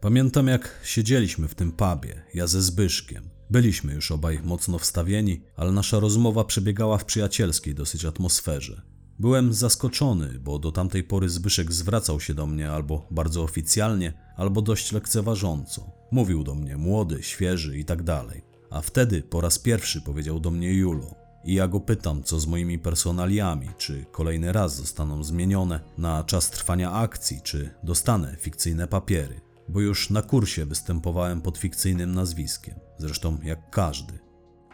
Pamiętam, 0.00 0.46
jak 0.46 0.80
siedzieliśmy 0.84 1.48
w 1.48 1.54
tym 1.54 1.72
pubie, 1.72 2.24
ja 2.34 2.46
ze 2.46 2.62
Zbyszkiem. 2.62 3.30
Byliśmy 3.50 3.94
już 3.94 4.10
obaj 4.10 4.40
mocno 4.44 4.78
wstawieni, 4.78 5.42
ale 5.56 5.72
nasza 5.72 6.00
rozmowa 6.00 6.44
przebiegała 6.44 6.98
w 6.98 7.04
przyjacielskiej 7.04 7.74
dosyć 7.74 8.04
atmosferze. 8.04 8.82
Byłem 9.18 9.52
zaskoczony, 9.52 10.40
bo 10.40 10.58
do 10.58 10.72
tamtej 10.72 11.04
pory 11.04 11.28
Zbyszek 11.28 11.72
zwracał 11.72 12.20
się 12.20 12.34
do 12.34 12.46
mnie 12.46 12.70
albo 12.70 13.06
bardzo 13.10 13.42
oficjalnie, 13.42 14.12
albo 14.36 14.62
dość 14.62 14.92
lekceważąco. 14.92 15.90
Mówił 16.10 16.44
do 16.44 16.54
mnie 16.54 16.76
młody, 16.76 17.22
świeży 17.22 17.78
i 17.78 17.84
tak 17.84 18.02
dalej. 18.02 18.55
A 18.76 18.80
wtedy 18.80 19.22
po 19.22 19.40
raz 19.40 19.58
pierwszy 19.58 20.00
powiedział 20.00 20.40
do 20.40 20.50
mnie 20.50 20.72
Julo. 20.72 21.14
I 21.44 21.54
ja 21.54 21.68
go 21.68 21.80
pytam, 21.80 22.22
co 22.22 22.40
z 22.40 22.46
moimi 22.46 22.78
personaliami, 22.78 23.68
czy 23.78 24.04
kolejny 24.12 24.52
raz 24.52 24.76
zostaną 24.76 25.24
zmienione 25.24 25.80
na 25.98 26.24
czas 26.24 26.50
trwania 26.50 26.92
akcji, 26.92 27.40
czy 27.42 27.70
dostanę 27.82 28.36
fikcyjne 28.40 28.88
papiery. 28.88 29.40
Bo 29.68 29.80
już 29.80 30.10
na 30.10 30.22
kursie 30.22 30.66
występowałem 30.66 31.42
pod 31.42 31.58
fikcyjnym 31.58 32.14
nazwiskiem, 32.14 32.74
zresztą 32.98 33.38
jak 33.42 33.70
każdy. 33.70 34.18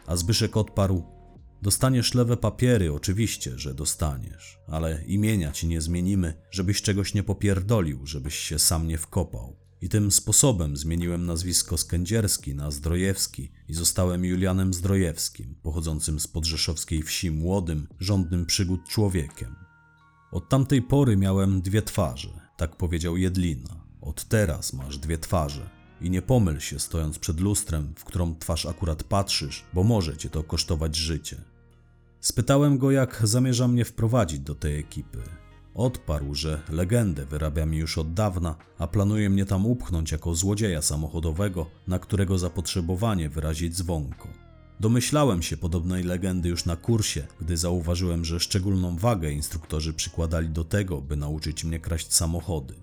A 0.05 0.15
Zbyszek 0.15 0.57
odparł: 0.57 1.03
Dostaniesz 1.61 2.13
lewe 2.13 2.37
papiery, 2.37 2.93
oczywiście, 2.93 3.59
że 3.59 3.73
dostaniesz, 3.73 4.59
ale 4.67 5.03
imienia 5.03 5.51
ci 5.51 5.67
nie 5.67 5.81
zmienimy, 5.81 6.33
żebyś 6.51 6.81
czegoś 6.81 7.13
nie 7.13 7.23
popierdolił, 7.23 8.05
żebyś 8.05 8.35
się 8.35 8.59
sam 8.59 8.87
nie 8.87 8.97
wkopał. 8.97 9.62
I 9.83 9.89
tym 9.89 10.11
sposobem 10.11 10.77
zmieniłem 10.77 11.25
nazwisko 11.25 11.77
Skędzierski 11.77 12.55
na 12.55 12.71
Zdrojewski 12.71 13.51
i 13.67 13.73
zostałem 13.73 14.25
Julianem 14.25 14.73
Zdrojewskim, 14.73 15.55
pochodzącym 15.63 16.19
z 16.19 16.27
podrzeszowskiej 16.27 17.03
wsi 17.03 17.31
młodym, 17.31 17.87
żądnym 17.99 18.45
przygód 18.45 18.87
człowiekiem. 18.87 19.55
Od 20.31 20.49
tamtej 20.49 20.81
pory 20.81 21.17
miałem 21.17 21.61
dwie 21.61 21.81
twarze, 21.81 22.29
tak 22.57 22.75
powiedział 22.75 23.17
Jedlina. 23.17 23.85
Od 24.01 24.25
teraz 24.25 24.73
masz 24.73 24.97
dwie 24.97 25.17
twarze. 25.17 25.69
I 26.01 26.09
nie 26.09 26.21
pomyl 26.21 26.59
się 26.59 26.79
stojąc 26.79 27.19
przed 27.19 27.39
lustrem, 27.39 27.93
w 27.97 28.03
którą 28.03 28.35
twarz 28.35 28.65
akurat 28.65 29.03
patrzysz, 29.03 29.65
bo 29.73 29.83
może 29.83 30.17
cię 30.17 30.29
to 30.29 30.43
kosztować 30.43 30.95
życie. 30.95 31.41
Spytałem 32.19 32.77
go, 32.77 32.91
jak 32.91 33.21
zamierza 33.23 33.67
mnie 33.67 33.85
wprowadzić 33.85 34.39
do 34.39 34.55
tej 34.55 34.79
ekipy. 34.79 35.42
Odparł, 35.75 36.35
że 36.35 36.61
legendę 36.69 37.25
wyrabia 37.25 37.65
mi 37.65 37.77
już 37.77 37.97
od 37.97 38.13
dawna, 38.13 38.55
a 38.77 38.87
planuje 38.87 39.29
mnie 39.29 39.45
tam 39.45 39.65
upchnąć 39.65 40.11
jako 40.11 40.35
złodzieja 40.35 40.81
samochodowego, 40.81 41.65
na 41.87 41.99
którego 41.99 42.37
zapotrzebowanie 42.37 43.29
wyrazi 43.29 43.69
dzwonko. 43.69 44.27
Domyślałem 44.79 45.41
się 45.41 45.57
podobnej 45.57 46.03
legendy 46.03 46.49
już 46.49 46.65
na 46.65 46.75
kursie, 46.75 47.27
gdy 47.41 47.57
zauważyłem, 47.57 48.25
że 48.25 48.39
szczególną 48.39 48.97
wagę 48.97 49.31
instruktorzy 49.31 49.93
przykładali 49.93 50.49
do 50.49 50.63
tego, 50.63 51.01
by 51.01 51.15
nauczyć 51.15 51.63
mnie 51.63 51.79
kraść 51.79 52.13
samochody. 52.13 52.73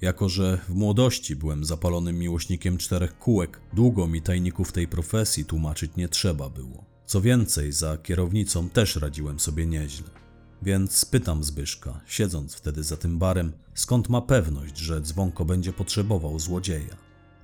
Jako, 0.00 0.28
że 0.28 0.58
w 0.68 0.74
młodości 0.74 1.36
byłem 1.36 1.64
zapalonym 1.64 2.18
miłośnikiem 2.18 2.78
czterech 2.78 3.18
kółek, 3.18 3.60
długo 3.72 4.06
mi 4.06 4.22
tajników 4.22 4.72
tej 4.72 4.88
profesji 4.88 5.44
tłumaczyć 5.44 5.92
nie 5.96 6.08
trzeba 6.08 6.50
było. 6.50 6.84
Co 7.06 7.20
więcej, 7.20 7.72
za 7.72 7.98
kierownicą 7.98 8.68
też 8.68 8.96
radziłem 8.96 9.40
sobie 9.40 9.66
nieźle. 9.66 10.25
Więc 10.62 11.04
pytam 11.04 11.44
Zbyszka, 11.44 12.00
siedząc 12.06 12.54
wtedy 12.54 12.82
za 12.82 12.96
tym 12.96 13.18
barem, 13.18 13.52
skąd 13.74 14.08
ma 14.08 14.20
pewność, 14.20 14.78
że 14.78 15.00
dzwonko 15.00 15.44
będzie 15.44 15.72
potrzebował 15.72 16.38
złodzieja. 16.38 16.96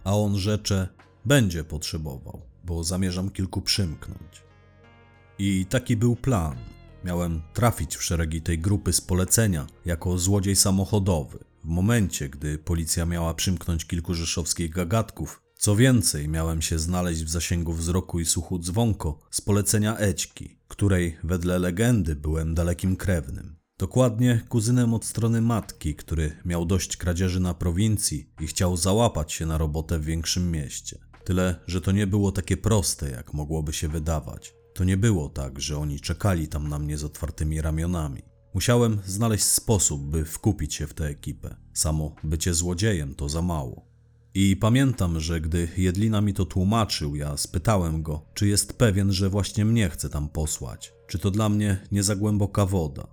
A 0.04 0.16
on 0.16 0.38
rzecze, 0.38 0.88
będzie 1.24 1.64
potrzebował, 1.64 2.42
bo 2.64 2.84
zamierzam 2.84 3.30
kilku 3.30 3.60
przymknąć. 3.60 4.42
I 5.38 5.66
taki 5.66 5.96
był 5.96 6.16
plan. 6.16 6.56
Miałem 7.04 7.42
trafić 7.54 7.96
w 7.96 8.02
szeregi 8.02 8.42
tej 8.42 8.58
grupy 8.58 8.92
z 8.92 9.00
polecenia 9.00 9.66
jako 9.84 10.18
złodziej 10.18 10.56
samochodowy. 10.56 11.38
W 11.64 11.68
momencie, 11.68 12.28
gdy 12.28 12.58
policja 12.58 13.06
miała 13.06 13.34
przymknąć 13.34 13.84
kilku 13.84 14.14
rzeszowskich 14.14 14.70
gagatków, 14.70 15.42
co 15.56 15.76
więcej, 15.76 16.28
miałem 16.28 16.62
się 16.62 16.78
znaleźć 16.78 17.24
w 17.24 17.28
zasięgu 17.28 17.72
wzroku 17.72 18.20
i 18.20 18.24
słuchu 18.24 18.58
dzwonko 18.58 19.18
z 19.30 19.40
polecenia 19.40 19.96
Ećki, 19.96 20.56
której 20.72 21.16
wedle 21.24 21.58
legendy 21.58 22.16
byłem 22.16 22.54
dalekim 22.54 22.96
krewnym. 22.96 23.56
Dokładnie 23.78 24.40
kuzynem 24.48 24.94
od 24.94 25.04
strony 25.04 25.40
matki, 25.40 25.94
który 25.94 26.36
miał 26.44 26.66
dość 26.66 26.96
kradzieży 26.96 27.40
na 27.40 27.54
prowincji 27.54 28.30
i 28.40 28.46
chciał 28.46 28.76
załapać 28.76 29.32
się 29.32 29.46
na 29.46 29.58
robotę 29.58 29.98
w 29.98 30.04
większym 30.04 30.50
mieście. 30.50 30.98
Tyle, 31.24 31.60
że 31.66 31.80
to 31.80 31.92
nie 31.92 32.06
było 32.06 32.32
takie 32.32 32.56
proste, 32.56 33.10
jak 33.10 33.34
mogłoby 33.34 33.72
się 33.72 33.88
wydawać. 33.88 34.54
To 34.74 34.84
nie 34.84 34.96
było 34.96 35.28
tak, 35.28 35.60
że 35.60 35.78
oni 35.78 36.00
czekali 36.00 36.48
tam 36.48 36.68
na 36.68 36.78
mnie 36.78 36.98
z 36.98 37.04
otwartymi 37.04 37.60
ramionami. 37.60 38.22
Musiałem 38.54 39.00
znaleźć 39.06 39.44
sposób, 39.44 40.02
by 40.02 40.24
wkupić 40.24 40.74
się 40.74 40.86
w 40.86 40.94
tę 40.94 41.06
ekipę. 41.06 41.56
Samo 41.74 42.14
bycie 42.24 42.54
złodziejem 42.54 43.14
to 43.14 43.28
za 43.28 43.42
mało. 43.42 43.91
I 44.34 44.56
pamiętam, 44.56 45.20
że 45.20 45.40
gdy 45.40 45.68
Jedlina 45.76 46.20
mi 46.20 46.34
to 46.34 46.44
tłumaczył, 46.44 47.16
ja 47.16 47.36
spytałem 47.36 48.02
go, 48.02 48.22
czy 48.34 48.48
jest 48.48 48.72
pewien, 48.72 49.12
że 49.12 49.30
właśnie 49.30 49.64
mnie 49.64 49.90
chce 49.90 50.08
tam 50.08 50.28
posłać, 50.28 50.92
czy 51.06 51.18
to 51.18 51.30
dla 51.30 51.48
mnie 51.48 51.78
nie 51.92 52.02
za 52.02 52.16
głęboka 52.16 52.66
woda. 52.66 53.06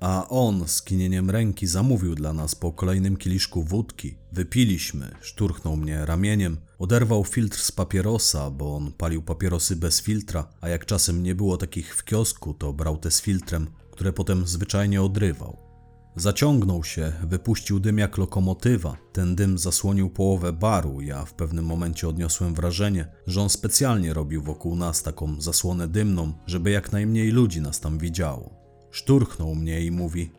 A 0.00 0.28
on 0.28 0.68
z 0.68 0.82
kinieniem 0.82 1.30
ręki 1.30 1.66
zamówił 1.66 2.14
dla 2.14 2.32
nas 2.32 2.54
po 2.54 2.72
kolejnym 2.72 3.16
kieliszku 3.16 3.62
wódki. 3.62 4.16
Wypiliśmy, 4.32 5.10
szturchnął 5.20 5.76
mnie 5.76 6.06
ramieniem, 6.06 6.56
oderwał 6.78 7.24
filtr 7.24 7.58
z 7.58 7.72
papierosa, 7.72 8.50
bo 8.50 8.76
on 8.76 8.92
palił 8.92 9.22
papierosy 9.22 9.76
bez 9.76 10.02
filtra, 10.02 10.48
a 10.60 10.68
jak 10.68 10.86
czasem 10.86 11.22
nie 11.22 11.34
było 11.34 11.56
takich 11.56 11.96
w 11.96 12.04
kiosku, 12.04 12.54
to 12.54 12.72
brał 12.72 12.96
te 12.96 13.10
z 13.10 13.20
filtrem, 13.20 13.66
które 13.90 14.12
potem 14.12 14.46
zwyczajnie 14.46 15.02
odrywał. 15.02 15.73
Zaciągnął 16.16 16.84
się, 16.84 17.12
wypuścił 17.22 17.80
dym 17.80 17.98
jak 17.98 18.18
lokomotywa. 18.18 18.96
Ten 19.12 19.36
dym 19.36 19.58
zasłonił 19.58 20.10
połowę 20.10 20.52
baru. 20.52 21.00
Ja 21.00 21.24
w 21.24 21.34
pewnym 21.34 21.64
momencie 21.64 22.08
odniosłem 22.08 22.54
wrażenie, 22.54 23.06
że 23.26 23.42
on 23.42 23.48
specjalnie 23.48 24.14
robił 24.14 24.42
wokół 24.42 24.76
nas 24.76 25.02
taką 25.02 25.40
zasłonę 25.40 25.88
dymną, 25.88 26.32
żeby 26.46 26.70
jak 26.70 26.92
najmniej 26.92 27.30
ludzi 27.30 27.60
nas 27.60 27.80
tam 27.80 27.98
widziało. 27.98 28.54
Szturchnął 28.90 29.54
mnie 29.54 29.84
i 29.84 29.90
mówi: 29.90 30.30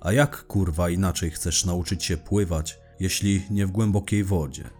A 0.00 0.12
jak 0.12 0.46
kurwa 0.46 0.90
inaczej 0.90 1.30
chcesz 1.30 1.64
nauczyć 1.64 2.04
się 2.04 2.16
pływać, 2.16 2.78
jeśli 3.00 3.42
nie 3.50 3.66
w 3.66 3.70
głębokiej 3.70 4.24
wodzie? 4.24 4.70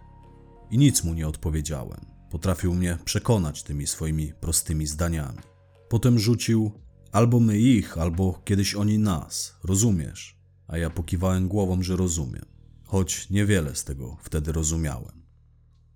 I 0.71 0.77
nic 0.77 1.03
mu 1.03 1.13
nie 1.13 1.27
odpowiedziałem. 1.27 2.05
Potrafił 2.29 2.73
mnie 2.73 2.97
przekonać 3.05 3.63
tymi 3.63 3.87
swoimi 3.87 4.33
prostymi 4.33 4.87
zdaniami. 4.87 5.39
Potem 5.89 6.19
rzucił: 6.19 6.71
Albo 7.11 7.39
my 7.39 7.59
ich, 7.59 7.97
albo 7.97 8.41
kiedyś 8.45 8.75
oni 8.75 8.99
nas, 8.99 9.55
rozumiesz? 9.63 10.40
A 10.67 10.77
ja 10.77 10.89
pokiwałem 10.89 11.47
głową, 11.47 11.83
że 11.83 11.95
rozumiem, 11.95 12.45
choć 12.83 13.29
niewiele 13.29 13.75
z 13.75 13.83
tego 13.83 14.17
wtedy 14.21 14.51
rozumiałem. 14.51 15.21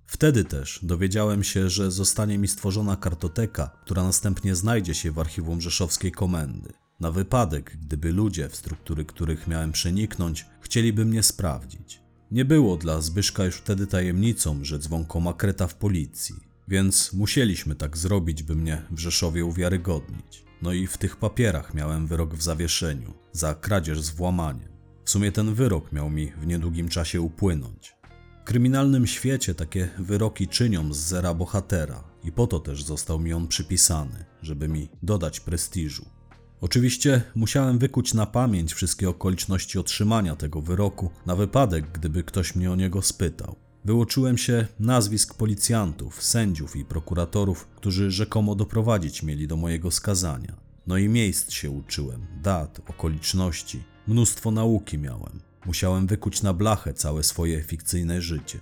Wtedy 0.05 0.43
też 0.43 0.79
dowiedziałem 0.83 1.43
się, 1.43 1.69
że 1.69 1.91
zostanie 1.91 2.37
mi 2.37 2.47
stworzona 2.47 2.95
kartoteka, 2.95 3.71
która 3.85 4.03
następnie 4.03 4.55
znajdzie 4.55 4.93
się 4.93 5.11
w 5.11 5.19
archiwum 5.19 5.61
Rzeszowskiej 5.61 6.11
Komendy. 6.11 6.73
Na 6.99 7.11
wypadek, 7.11 7.77
gdyby 7.81 8.11
ludzie, 8.11 8.49
w 8.49 8.55
struktury 8.55 9.05
których 9.05 9.47
miałem 9.47 9.71
przeniknąć, 9.71 10.45
chcieliby 10.61 11.05
mnie 11.05 11.23
sprawdzić. 11.23 12.01
Nie 12.31 12.45
było 12.45 12.77
dla 12.77 13.01
Zbyszka 13.01 13.45
już 13.45 13.55
wtedy 13.55 13.87
tajemnicą, 13.87 14.63
że 14.63 14.79
dzwonko 14.79 15.19
ma 15.19 15.33
kreta 15.33 15.67
w 15.67 15.75
policji, 15.75 16.35
więc 16.67 17.13
musieliśmy 17.13 17.75
tak 17.75 17.97
zrobić, 17.97 18.43
by 18.43 18.55
mnie 18.55 18.81
w 18.91 18.99
Rzeszowie 18.99 19.45
uwiarygodnić. 19.45 20.44
No 20.61 20.73
i 20.73 20.87
w 20.87 20.97
tych 20.97 21.15
papierach 21.15 21.73
miałem 21.73 22.07
wyrok 22.07 22.33
w 22.33 22.41
zawieszeniu 22.41 23.13
za 23.31 23.55
kradzież 23.55 24.01
z 24.01 24.09
włamaniem. 24.09 24.69
W 25.03 25.09
sumie 25.09 25.31
ten 25.31 25.53
wyrok 25.53 25.91
miał 25.91 26.09
mi 26.09 26.31
w 26.31 26.47
niedługim 26.47 26.89
czasie 26.89 27.21
upłynąć. 27.21 27.95
W 28.41 28.43
kryminalnym 28.43 29.07
świecie 29.07 29.55
takie 29.55 29.89
wyroki 29.99 30.47
czynią 30.47 30.93
z 30.93 30.97
zera 30.97 31.33
bohatera 31.33 32.03
i 32.23 32.31
po 32.31 32.47
to 32.47 32.59
też 32.59 32.83
został 32.83 33.19
mi 33.19 33.33
on 33.33 33.47
przypisany, 33.47 34.25
żeby 34.41 34.67
mi 34.67 34.89
dodać 35.03 35.39
prestiżu. 35.39 36.05
Oczywiście 36.61 37.21
musiałem 37.35 37.79
wykuć 37.79 38.13
na 38.13 38.25
pamięć 38.25 38.73
wszystkie 38.73 39.09
okoliczności 39.09 39.79
otrzymania 39.79 40.35
tego 40.35 40.61
wyroku, 40.61 41.09
na 41.25 41.35
wypadek, 41.35 41.91
gdyby 41.91 42.23
ktoś 42.23 42.55
mnie 42.55 42.71
o 42.71 42.75
niego 42.75 43.01
spytał. 43.01 43.64
Wyuczyłem 43.85 44.37
się 44.37 44.67
nazwisk 44.79 45.33
policjantów, 45.33 46.23
sędziów 46.23 46.75
i 46.75 46.85
prokuratorów, 46.85 47.67
którzy 47.75 48.11
rzekomo 48.11 48.55
doprowadzić 48.55 49.23
mieli 49.23 49.47
do 49.47 49.55
mojego 49.55 49.91
skazania. 49.91 50.55
No 50.87 50.97
i 50.97 51.09
miejsc 51.09 51.51
się 51.51 51.69
uczyłem, 51.69 52.27
dat, 52.41 52.81
okoliczności. 52.89 53.83
Mnóstwo 54.07 54.51
nauki 54.51 54.97
miałem. 54.97 55.39
Musiałem 55.65 56.07
wykuć 56.07 56.41
na 56.43 56.53
blachę 56.53 56.93
całe 56.93 57.23
swoje 57.23 57.63
fikcyjne 57.63 58.21
życie. 58.21 58.59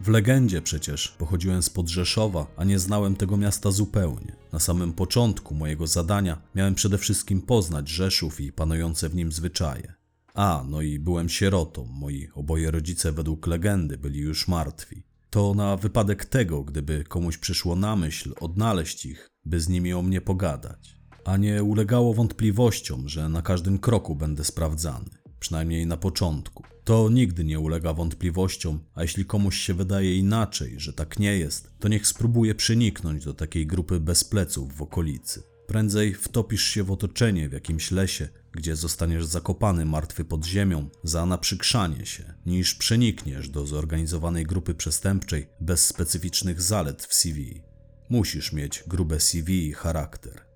W 0.00 0.08
legendzie 0.08 0.62
przecież 0.62 1.08
pochodziłem 1.08 1.62
z 1.62 1.70
Rzeszowa, 1.86 2.46
a 2.56 2.64
nie 2.64 2.78
znałem 2.78 3.16
tego 3.16 3.36
miasta 3.36 3.70
zupełnie. 3.70 4.36
Na 4.52 4.58
samym 4.58 4.92
początku 4.92 5.54
mojego 5.54 5.86
zadania 5.86 6.42
miałem 6.54 6.74
przede 6.74 6.98
wszystkim 6.98 7.42
poznać 7.42 7.88
Rzeszów 7.88 8.40
i 8.40 8.52
panujące 8.52 9.08
w 9.08 9.14
nim 9.14 9.32
zwyczaje. 9.32 10.01
A, 10.34 10.64
no 10.68 10.82
i 10.82 10.98
byłem 10.98 11.28
sierotą, 11.28 11.84
moi 11.84 12.28
oboje 12.34 12.70
rodzice 12.70 13.12
według 13.12 13.46
legendy 13.46 13.98
byli 13.98 14.20
już 14.20 14.48
martwi. 14.48 15.02
To 15.30 15.54
na 15.54 15.76
wypadek 15.76 16.24
tego, 16.24 16.64
gdyby 16.64 17.04
komuś 17.04 17.38
przyszło 17.38 17.76
na 17.76 17.96
myśl 17.96 18.34
odnaleźć 18.40 19.06
ich, 19.06 19.30
by 19.44 19.60
z 19.60 19.68
nimi 19.68 19.92
o 19.92 20.02
mnie 20.02 20.20
pogadać. 20.20 20.96
A 21.24 21.36
nie 21.36 21.62
ulegało 21.62 22.14
wątpliwościom, 22.14 23.08
że 23.08 23.28
na 23.28 23.42
każdym 23.42 23.78
kroku 23.78 24.16
będę 24.16 24.44
sprawdzany, 24.44 25.10
przynajmniej 25.40 25.86
na 25.86 25.96
początku. 25.96 26.64
To 26.84 27.08
nigdy 27.10 27.44
nie 27.44 27.60
ulega 27.60 27.92
wątpliwościom, 27.92 28.80
a 28.94 29.02
jeśli 29.02 29.24
komuś 29.24 29.58
się 29.58 29.74
wydaje 29.74 30.18
inaczej, 30.18 30.74
że 30.76 30.92
tak 30.92 31.18
nie 31.18 31.38
jest, 31.38 31.72
to 31.78 31.88
niech 31.88 32.06
spróbuje 32.06 32.54
przeniknąć 32.54 33.24
do 33.24 33.34
takiej 33.34 33.66
grupy 33.66 34.00
bez 34.00 34.24
pleców 34.24 34.76
w 34.76 34.82
okolicy. 34.82 35.51
Prędzej 35.66 36.14
wtopisz 36.14 36.62
się 36.62 36.84
w 36.84 36.90
otoczenie 36.90 37.48
w 37.48 37.52
jakimś 37.52 37.90
lesie, 37.90 38.28
gdzie 38.52 38.76
zostaniesz 38.76 39.24
zakopany 39.24 39.84
martwy 39.84 40.24
pod 40.24 40.44
ziemią 40.44 40.88
za 41.04 41.26
naprzykrzanie 41.26 42.06
się, 42.06 42.34
niż 42.46 42.74
przenikniesz 42.74 43.48
do 43.48 43.66
zorganizowanej 43.66 44.44
grupy 44.44 44.74
przestępczej 44.74 45.48
bez 45.60 45.86
specyficznych 45.86 46.62
zalet 46.62 47.02
w 47.02 47.14
CV. 47.14 47.62
Musisz 48.10 48.52
mieć 48.52 48.84
grube 48.86 49.20
CV 49.20 49.66
i 49.66 49.72
charakter. 49.72 50.52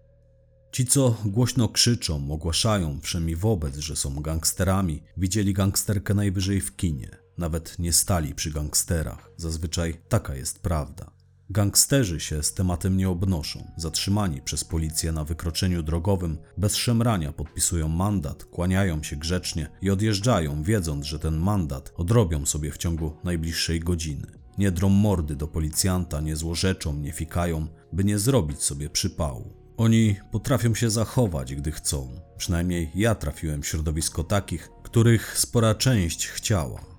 Ci, 0.73 0.87
co 0.87 1.17
głośno 1.25 1.69
krzyczą, 1.69 2.31
ogłaszają 2.31 3.01
wszemi 3.01 3.37
wobec, 3.37 3.77
że 3.77 3.97
są 3.97 4.15
gangsterami, 4.21 5.03
widzieli 5.17 5.55
gangsterkę 5.55 6.15
najwyżej 6.15 6.61
w 6.61 6.77
kinie. 6.77 7.11
Nawet 7.39 7.79
nie 7.79 7.93
stali 7.93 8.35
przy 8.35 8.51
gangsterach. 8.51 9.31
Zazwyczaj 9.37 10.01
taka 10.09 10.35
jest 10.35 10.59
prawda. 10.59 11.16
Gangsterzy 11.51 12.21
się 12.21 12.43
z 12.43 12.55
tematem 12.55 12.97
nie 12.97 13.09
obnoszą. 13.09 13.71
Zatrzymani 13.77 14.43
przez 14.43 14.65
policję 14.65 15.13
na 15.13 15.25
wykroczeniu 15.25 15.83
drogowym, 15.83 16.39
bez 16.57 16.75
szemrania 16.75 17.33
podpisują 17.33 17.89
mandat, 17.89 18.45
kłaniają 18.45 19.03
się 19.03 19.17
grzecznie 19.17 19.69
i 19.83 19.91
odjeżdżają, 19.91 20.63
wiedząc, 20.63 21.07
że 21.07 21.19
ten 21.19 21.37
mandat 21.37 21.93
odrobią 21.97 22.47
sobie 22.47 22.71
w 22.71 22.79
ciągu 22.79 23.17
najbliższej 23.25 23.81
godziny. 23.81 24.27
Nie 24.59 24.71
drą 24.71 24.89
mordy 24.89 25.37
do 25.37 25.49
policjanta, 25.49 26.21
nie 26.21 26.37
złorzeczą, 26.37 26.95
nie 26.95 27.13
fikają, 27.13 27.67
by 27.93 28.05
nie 28.05 28.19
zrobić 28.19 28.63
sobie 28.63 28.91
przypału. 28.91 29.53
Oni 29.77 30.17
potrafią 30.33 30.75
się 30.75 30.91
zachować, 30.91 31.55
gdy 31.55 31.73
chcą. 31.73 32.21
Przynajmniej 32.37 32.91
ja 32.95 33.15
trafiłem 33.15 33.63
w 33.63 33.67
środowisko 33.67 34.25
takich, 34.25 34.71
których 34.83 35.39
spora 35.39 35.75
część 35.75 36.27
chciała. 36.27 36.96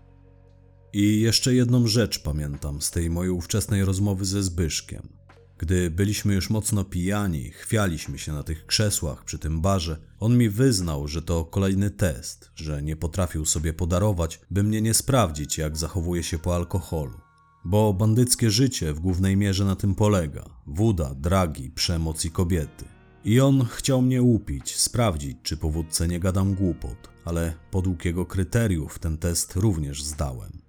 I 0.93 1.21
jeszcze 1.21 1.53
jedną 1.53 1.87
rzecz 1.87 2.19
pamiętam 2.19 2.81
z 2.81 2.91
tej 2.91 3.09
mojej 3.09 3.31
ówczesnej 3.31 3.85
rozmowy 3.85 4.25
ze 4.25 4.43
Zbyszkiem. 4.43 5.17
Gdy 5.57 5.91
byliśmy 5.91 6.33
już 6.33 6.49
mocno 6.49 6.83
pijani, 6.83 7.51
chwialiśmy 7.51 8.19
się 8.19 8.33
na 8.33 8.43
tych 8.43 8.65
krzesłach 8.65 9.23
przy 9.23 9.39
tym 9.39 9.61
barze, 9.61 9.97
on 10.19 10.37
mi 10.37 10.49
wyznał, 10.49 11.07
że 11.07 11.21
to 11.21 11.45
kolejny 11.45 11.89
test, 11.89 12.51
że 12.55 12.83
nie 12.83 12.95
potrafił 12.95 13.45
sobie 13.45 13.73
podarować, 13.73 14.39
by 14.51 14.63
mnie 14.63 14.81
nie 14.81 14.93
sprawdzić, 14.93 15.57
jak 15.57 15.77
zachowuje 15.77 16.23
się 16.23 16.39
po 16.39 16.55
alkoholu. 16.55 17.19
Bo 17.65 17.93
bandyckie 17.93 18.51
życie 18.51 18.93
w 18.93 18.99
głównej 18.99 19.37
mierze 19.37 19.65
na 19.65 19.75
tym 19.75 19.95
polega: 19.95 20.49
wuda, 20.67 21.15
dragi, 21.15 21.71
przemoc 21.71 22.25
i 22.25 22.31
kobiety. 22.31 22.85
I 23.25 23.39
on 23.39 23.65
chciał 23.65 24.01
mnie 24.01 24.21
upić, 24.21 24.75
sprawdzić, 24.75 25.37
czy 25.43 25.57
po 25.57 25.69
wódce 25.69 26.07
nie 26.07 26.19
gadam 26.19 26.53
głupot, 26.53 27.09
ale 27.25 27.53
podług 27.71 28.05
jego 28.05 28.25
kryteriów 28.25 28.99
ten 28.99 29.17
test 29.17 29.55
również 29.55 30.03
zdałem. 30.03 30.66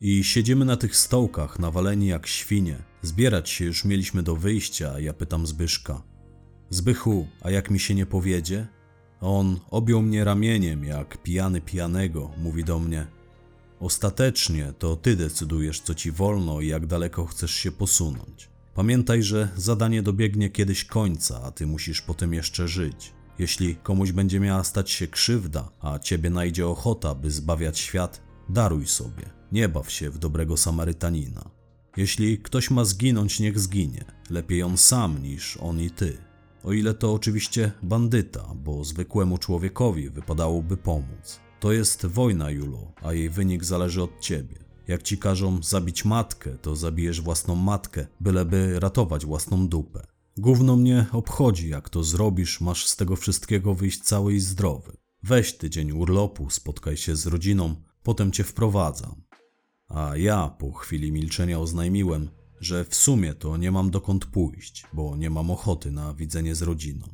I 0.00 0.24
siedzimy 0.24 0.64
na 0.64 0.76
tych 0.76 0.96
stołkach, 0.96 1.58
nawaleni 1.58 2.06
jak 2.06 2.26
świnie. 2.26 2.76
Zbierać 3.02 3.50
się 3.50 3.64
już 3.64 3.84
mieliśmy 3.84 4.22
do 4.22 4.36
wyjścia, 4.36 4.92
a 4.94 5.00
ja 5.00 5.12
pytam 5.12 5.46
Zbyszka. 5.46 6.02
Zbychu, 6.70 7.28
a 7.40 7.50
jak 7.50 7.70
mi 7.70 7.80
się 7.80 7.94
nie 7.94 8.06
powiedzie? 8.06 8.66
On 9.20 9.60
objął 9.70 10.02
mnie 10.02 10.24
ramieniem, 10.24 10.84
jak 10.84 11.22
pijany 11.22 11.60
pijanego, 11.60 12.30
mówi 12.42 12.64
do 12.64 12.78
mnie: 12.78 13.06
Ostatecznie 13.80 14.72
to 14.78 14.96
ty 14.96 15.16
decydujesz, 15.16 15.80
co 15.80 15.94
ci 15.94 16.12
wolno 16.12 16.60
i 16.60 16.66
jak 16.66 16.86
daleko 16.86 17.26
chcesz 17.26 17.52
się 17.52 17.72
posunąć. 17.72 18.50
Pamiętaj, 18.74 19.22
że 19.22 19.48
zadanie 19.56 20.02
dobiegnie 20.02 20.50
kiedyś 20.50 20.84
końca, 20.84 21.42
a 21.42 21.50
ty 21.50 21.66
musisz 21.66 22.02
potem 22.02 22.34
jeszcze 22.34 22.68
żyć. 22.68 23.12
Jeśli 23.38 23.76
komuś 23.76 24.12
będzie 24.12 24.40
miała 24.40 24.64
stać 24.64 24.90
się 24.90 25.06
krzywda, 25.06 25.70
a 25.80 25.98
ciebie 25.98 26.30
najdzie 26.30 26.66
ochota, 26.66 27.14
by 27.14 27.30
zbawiać 27.30 27.78
świat, 27.78 28.22
daruj 28.48 28.86
sobie. 28.86 29.37
Nie 29.52 29.68
baw 29.68 29.90
się 29.90 30.10
w 30.10 30.18
dobrego 30.18 30.56
Samarytanina. 30.56 31.50
Jeśli 31.96 32.38
ktoś 32.38 32.70
ma 32.70 32.84
zginąć, 32.84 33.40
niech 33.40 33.58
zginie. 33.58 34.04
Lepiej 34.30 34.62
on 34.62 34.76
sam 34.76 35.22
niż 35.22 35.56
on 35.56 35.80
i 35.80 35.90
ty. 35.90 36.18
O 36.64 36.72
ile 36.72 36.94
to 36.94 37.12
oczywiście 37.12 37.72
bandyta, 37.82 38.54
bo 38.54 38.84
zwykłemu 38.84 39.38
człowiekowi 39.38 40.10
wypadałoby 40.10 40.76
pomóc. 40.76 41.40
To 41.60 41.72
jest 41.72 42.06
wojna, 42.06 42.50
Julo, 42.50 42.92
a 43.02 43.12
jej 43.12 43.30
wynik 43.30 43.64
zależy 43.64 44.02
od 44.02 44.20
ciebie. 44.20 44.56
Jak 44.88 45.02
ci 45.02 45.18
każą 45.18 45.62
zabić 45.62 46.04
matkę, 46.04 46.58
to 46.62 46.76
zabijesz 46.76 47.20
własną 47.20 47.54
matkę, 47.54 48.06
byleby 48.20 48.80
ratować 48.80 49.26
własną 49.26 49.68
dupę. 49.68 50.06
Gówno 50.36 50.76
mnie 50.76 51.06
obchodzi, 51.12 51.68
jak 51.68 51.88
to 51.88 52.04
zrobisz, 52.04 52.60
masz 52.60 52.86
z 52.86 52.96
tego 52.96 53.16
wszystkiego 53.16 53.74
wyjść 53.74 54.00
cały 54.00 54.34
i 54.34 54.40
zdrowy. 54.40 54.96
Weź 55.22 55.56
tydzień 55.56 55.92
urlopu, 55.92 56.50
spotkaj 56.50 56.96
się 56.96 57.16
z 57.16 57.26
rodziną, 57.26 57.74
potem 58.02 58.32
cię 58.32 58.44
wprowadzam. 58.44 59.27
A 59.88 60.16
ja 60.16 60.48
po 60.48 60.72
chwili 60.72 61.12
milczenia 61.12 61.60
oznajmiłem, 61.60 62.30
że 62.60 62.84
w 62.84 62.94
sumie 62.94 63.34
to 63.34 63.56
nie 63.56 63.70
mam 63.70 63.90
dokąd 63.90 64.26
pójść, 64.26 64.84
bo 64.92 65.16
nie 65.16 65.30
mam 65.30 65.50
ochoty 65.50 65.90
na 65.90 66.14
widzenie 66.14 66.54
z 66.54 66.62
rodziną. 66.62 67.06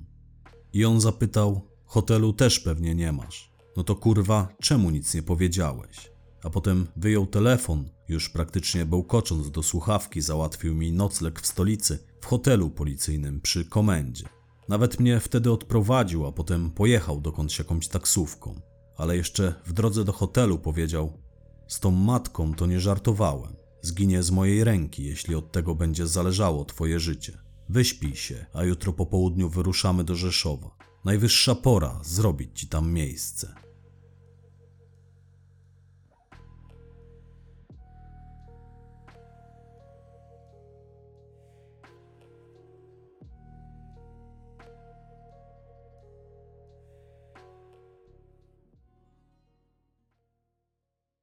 I 0.73 0.85
on 0.85 1.01
zapytał: 1.01 1.69
Hotelu 1.85 2.33
też 2.33 2.61
pewnie 2.61 2.95
nie 2.95 3.13
masz. 3.13 3.51
No 3.77 3.85
to 3.85 3.95
kurwa, 3.95 4.49
czemu 4.61 4.91
nic 4.91 5.15
nie 5.15 5.23
powiedziałeś? 5.23 6.11
A 6.45 6.51
potem 6.51 6.87
wyjął 6.97 7.27
telefon, 7.27 7.91
już 8.09 8.29
praktycznie 8.29 8.87
bełkocząc 8.87 9.51
do 9.51 9.63
słuchawki, 9.63 10.21
załatwił 10.21 10.75
mi 10.75 10.93
nocleg 10.93 11.41
w 11.41 11.47
stolicy, 11.47 11.99
w 12.21 12.27
hotelu 12.27 12.71
policyjnym 12.71 13.41
przy 13.41 13.65
komendzie. 13.65 14.25
Nawet 14.69 15.01
mnie 15.01 15.21
wtedy 15.21 15.53
odprowadził, 15.53 16.27
a 16.27 16.33
potem 16.33 16.71
pojechał 16.71 17.21
dokądś 17.21 17.59
jakąś 17.59 17.89
taksówką. 17.89 18.61
Ale 18.97 19.17
jeszcze 19.17 19.55
w 19.67 19.73
drodze 19.73 20.05
do 20.05 20.13
hotelu 20.13 20.59
powiedział: 20.59 21.24
Z 21.69 21.81
tą 21.81 21.91
matką 21.91 22.55
to 22.55 22.67
nie 22.67 22.81
żartowałem. 22.81 23.57
Zginie 23.83 24.23
z 24.23 24.31
mojej 24.31 24.65
ręki, 24.65 25.05
jeśli 25.05 25.35
od 25.35 25.53
tego 25.53 25.75
będzie 25.75 26.07
zależało 26.07 26.65
twoje 26.65 27.01
życie. 27.01 27.39
Wyśpij 27.69 28.17
się, 28.17 28.47
a 28.53 28.65
jutro 28.65 28.93
po 28.93 29.07
południu 29.07 29.49
wyruszamy 29.49 30.05
do 30.05 30.15
Rzeszowa. 30.15 30.71
Najwyższa 31.05 31.55
pora 31.55 32.01
zrobić 32.05 32.61
ci 32.61 32.67
tam 32.67 32.93
miejsce. 32.93 33.64